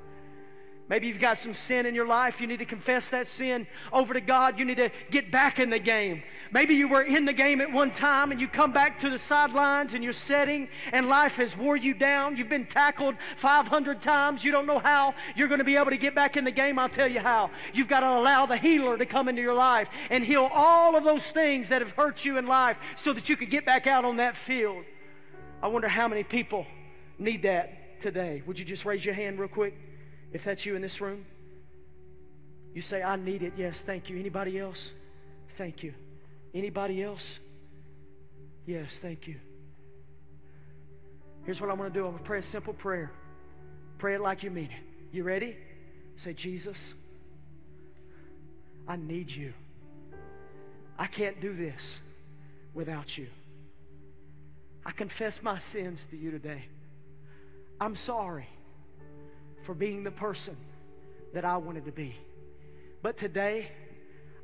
Maybe 0.86 1.06
you've 1.06 1.18
got 1.18 1.38
some 1.38 1.54
sin 1.54 1.86
in 1.86 1.94
your 1.94 2.06
life. 2.06 2.42
You 2.42 2.46
need 2.46 2.58
to 2.58 2.66
confess 2.66 3.08
that 3.08 3.26
sin 3.26 3.66
over 3.90 4.12
to 4.12 4.20
God. 4.20 4.58
You 4.58 4.66
need 4.66 4.76
to 4.76 4.90
get 5.10 5.30
back 5.30 5.58
in 5.58 5.70
the 5.70 5.78
game. 5.78 6.22
Maybe 6.52 6.74
you 6.74 6.88
were 6.88 7.00
in 7.00 7.24
the 7.24 7.32
game 7.32 7.62
at 7.62 7.72
one 7.72 7.90
time 7.90 8.32
and 8.32 8.40
you 8.40 8.46
come 8.46 8.70
back 8.70 8.98
to 8.98 9.08
the 9.08 9.16
sidelines 9.16 9.94
and 9.94 10.04
you're 10.04 10.12
setting 10.12 10.68
and 10.92 11.08
life 11.08 11.36
has 11.36 11.56
wore 11.56 11.76
you 11.76 11.94
down. 11.94 12.36
You've 12.36 12.50
been 12.50 12.66
tackled 12.66 13.16
500 13.36 14.02
times. 14.02 14.44
You 14.44 14.52
don't 14.52 14.66
know 14.66 14.78
how 14.78 15.14
you're 15.34 15.48
going 15.48 15.58
to 15.58 15.64
be 15.64 15.76
able 15.76 15.90
to 15.90 15.96
get 15.96 16.14
back 16.14 16.36
in 16.36 16.44
the 16.44 16.50
game. 16.50 16.78
I'll 16.78 16.90
tell 16.90 17.08
you 17.08 17.20
how. 17.20 17.50
You've 17.72 17.88
got 17.88 18.00
to 18.00 18.08
allow 18.08 18.44
the 18.44 18.58
healer 18.58 18.98
to 18.98 19.06
come 19.06 19.26
into 19.26 19.40
your 19.40 19.54
life 19.54 19.88
and 20.10 20.22
heal 20.22 20.50
all 20.52 20.96
of 20.96 21.02
those 21.02 21.24
things 21.24 21.70
that 21.70 21.80
have 21.80 21.92
hurt 21.92 22.26
you 22.26 22.36
in 22.36 22.46
life 22.46 22.78
so 22.96 23.14
that 23.14 23.30
you 23.30 23.36
can 23.36 23.48
get 23.48 23.64
back 23.64 23.86
out 23.86 24.04
on 24.04 24.18
that 24.18 24.36
field. 24.36 24.84
I 25.62 25.68
wonder 25.68 25.88
how 25.88 26.08
many 26.08 26.24
people 26.24 26.66
need 27.18 27.44
that 27.44 28.00
today. 28.02 28.42
Would 28.46 28.58
you 28.58 28.66
just 28.66 28.84
raise 28.84 29.02
your 29.02 29.14
hand 29.14 29.38
real 29.38 29.48
quick? 29.48 29.74
If 30.34 30.42
that's 30.42 30.66
you 30.66 30.74
in 30.74 30.82
this 30.82 31.00
room, 31.00 31.24
you 32.74 32.82
say, 32.82 33.04
I 33.04 33.14
need 33.14 33.44
it. 33.44 33.52
Yes, 33.56 33.80
thank 33.80 34.10
you. 34.10 34.18
Anybody 34.18 34.58
else? 34.58 34.92
Thank 35.50 35.84
you. 35.84 35.94
Anybody 36.52 37.04
else? 37.04 37.38
Yes, 38.66 38.98
thank 38.98 39.28
you. 39.28 39.36
Here's 41.44 41.60
what 41.60 41.70
I'm 41.70 41.76
going 41.76 41.90
to 41.90 41.94
do 41.94 42.04
I'm 42.04 42.12
going 42.12 42.18
to 42.18 42.24
pray 42.24 42.40
a 42.40 42.42
simple 42.42 42.74
prayer. 42.74 43.12
Pray 43.98 44.16
it 44.16 44.20
like 44.20 44.42
you 44.42 44.50
mean 44.50 44.70
it. 44.70 45.14
You 45.14 45.22
ready? 45.22 45.56
Say, 46.16 46.32
Jesus, 46.32 46.94
I 48.88 48.96
need 48.96 49.30
you. 49.30 49.52
I 50.98 51.06
can't 51.06 51.40
do 51.40 51.54
this 51.54 52.00
without 52.72 53.16
you. 53.16 53.28
I 54.84 54.90
confess 54.90 55.44
my 55.44 55.58
sins 55.58 56.06
to 56.10 56.16
you 56.16 56.32
today. 56.32 56.64
I'm 57.80 57.94
sorry 57.94 58.48
for 59.64 59.74
being 59.74 60.04
the 60.04 60.10
person 60.10 60.56
that 61.32 61.44
I 61.44 61.56
wanted 61.56 61.86
to 61.86 61.92
be. 61.92 62.14
But 63.02 63.16
today, 63.16 63.68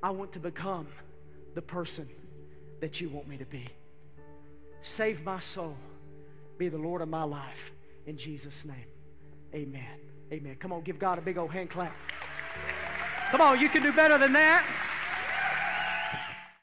I 0.03 0.11
want 0.11 0.33
to 0.33 0.39
become 0.39 0.89
the 1.55 1.63
person 1.63 2.09
that 2.81 3.01
you 3.01 3.11
want 3.11 3.29
me 3.29 3.37
to 3.37 3.45
be. 3.45 3.67
Save 4.83 5.23
my 5.25 5.39
soul. 5.39 5.77
Be 6.57 6.69
the 6.69 6.79
Lord 6.79 7.03
of 7.03 7.09
my 7.09 7.23
life. 7.23 7.73
In 8.07 8.17
Jesus' 8.17 8.65
name, 8.65 8.87
amen. 9.55 10.01
Amen. 10.33 10.57
Come 10.59 10.73
on, 10.73 10.83
give 10.83 10.99
God 10.99 11.19
a 11.19 11.21
big 11.21 11.37
old 11.37 11.51
hand 11.51 11.71
clap. 11.71 11.97
Come 13.31 13.41
on, 13.41 13.61
you 13.61 13.69
can 13.69 13.83
do 13.83 13.93
better 13.93 14.17
than 14.17 14.33
that. 14.33 14.90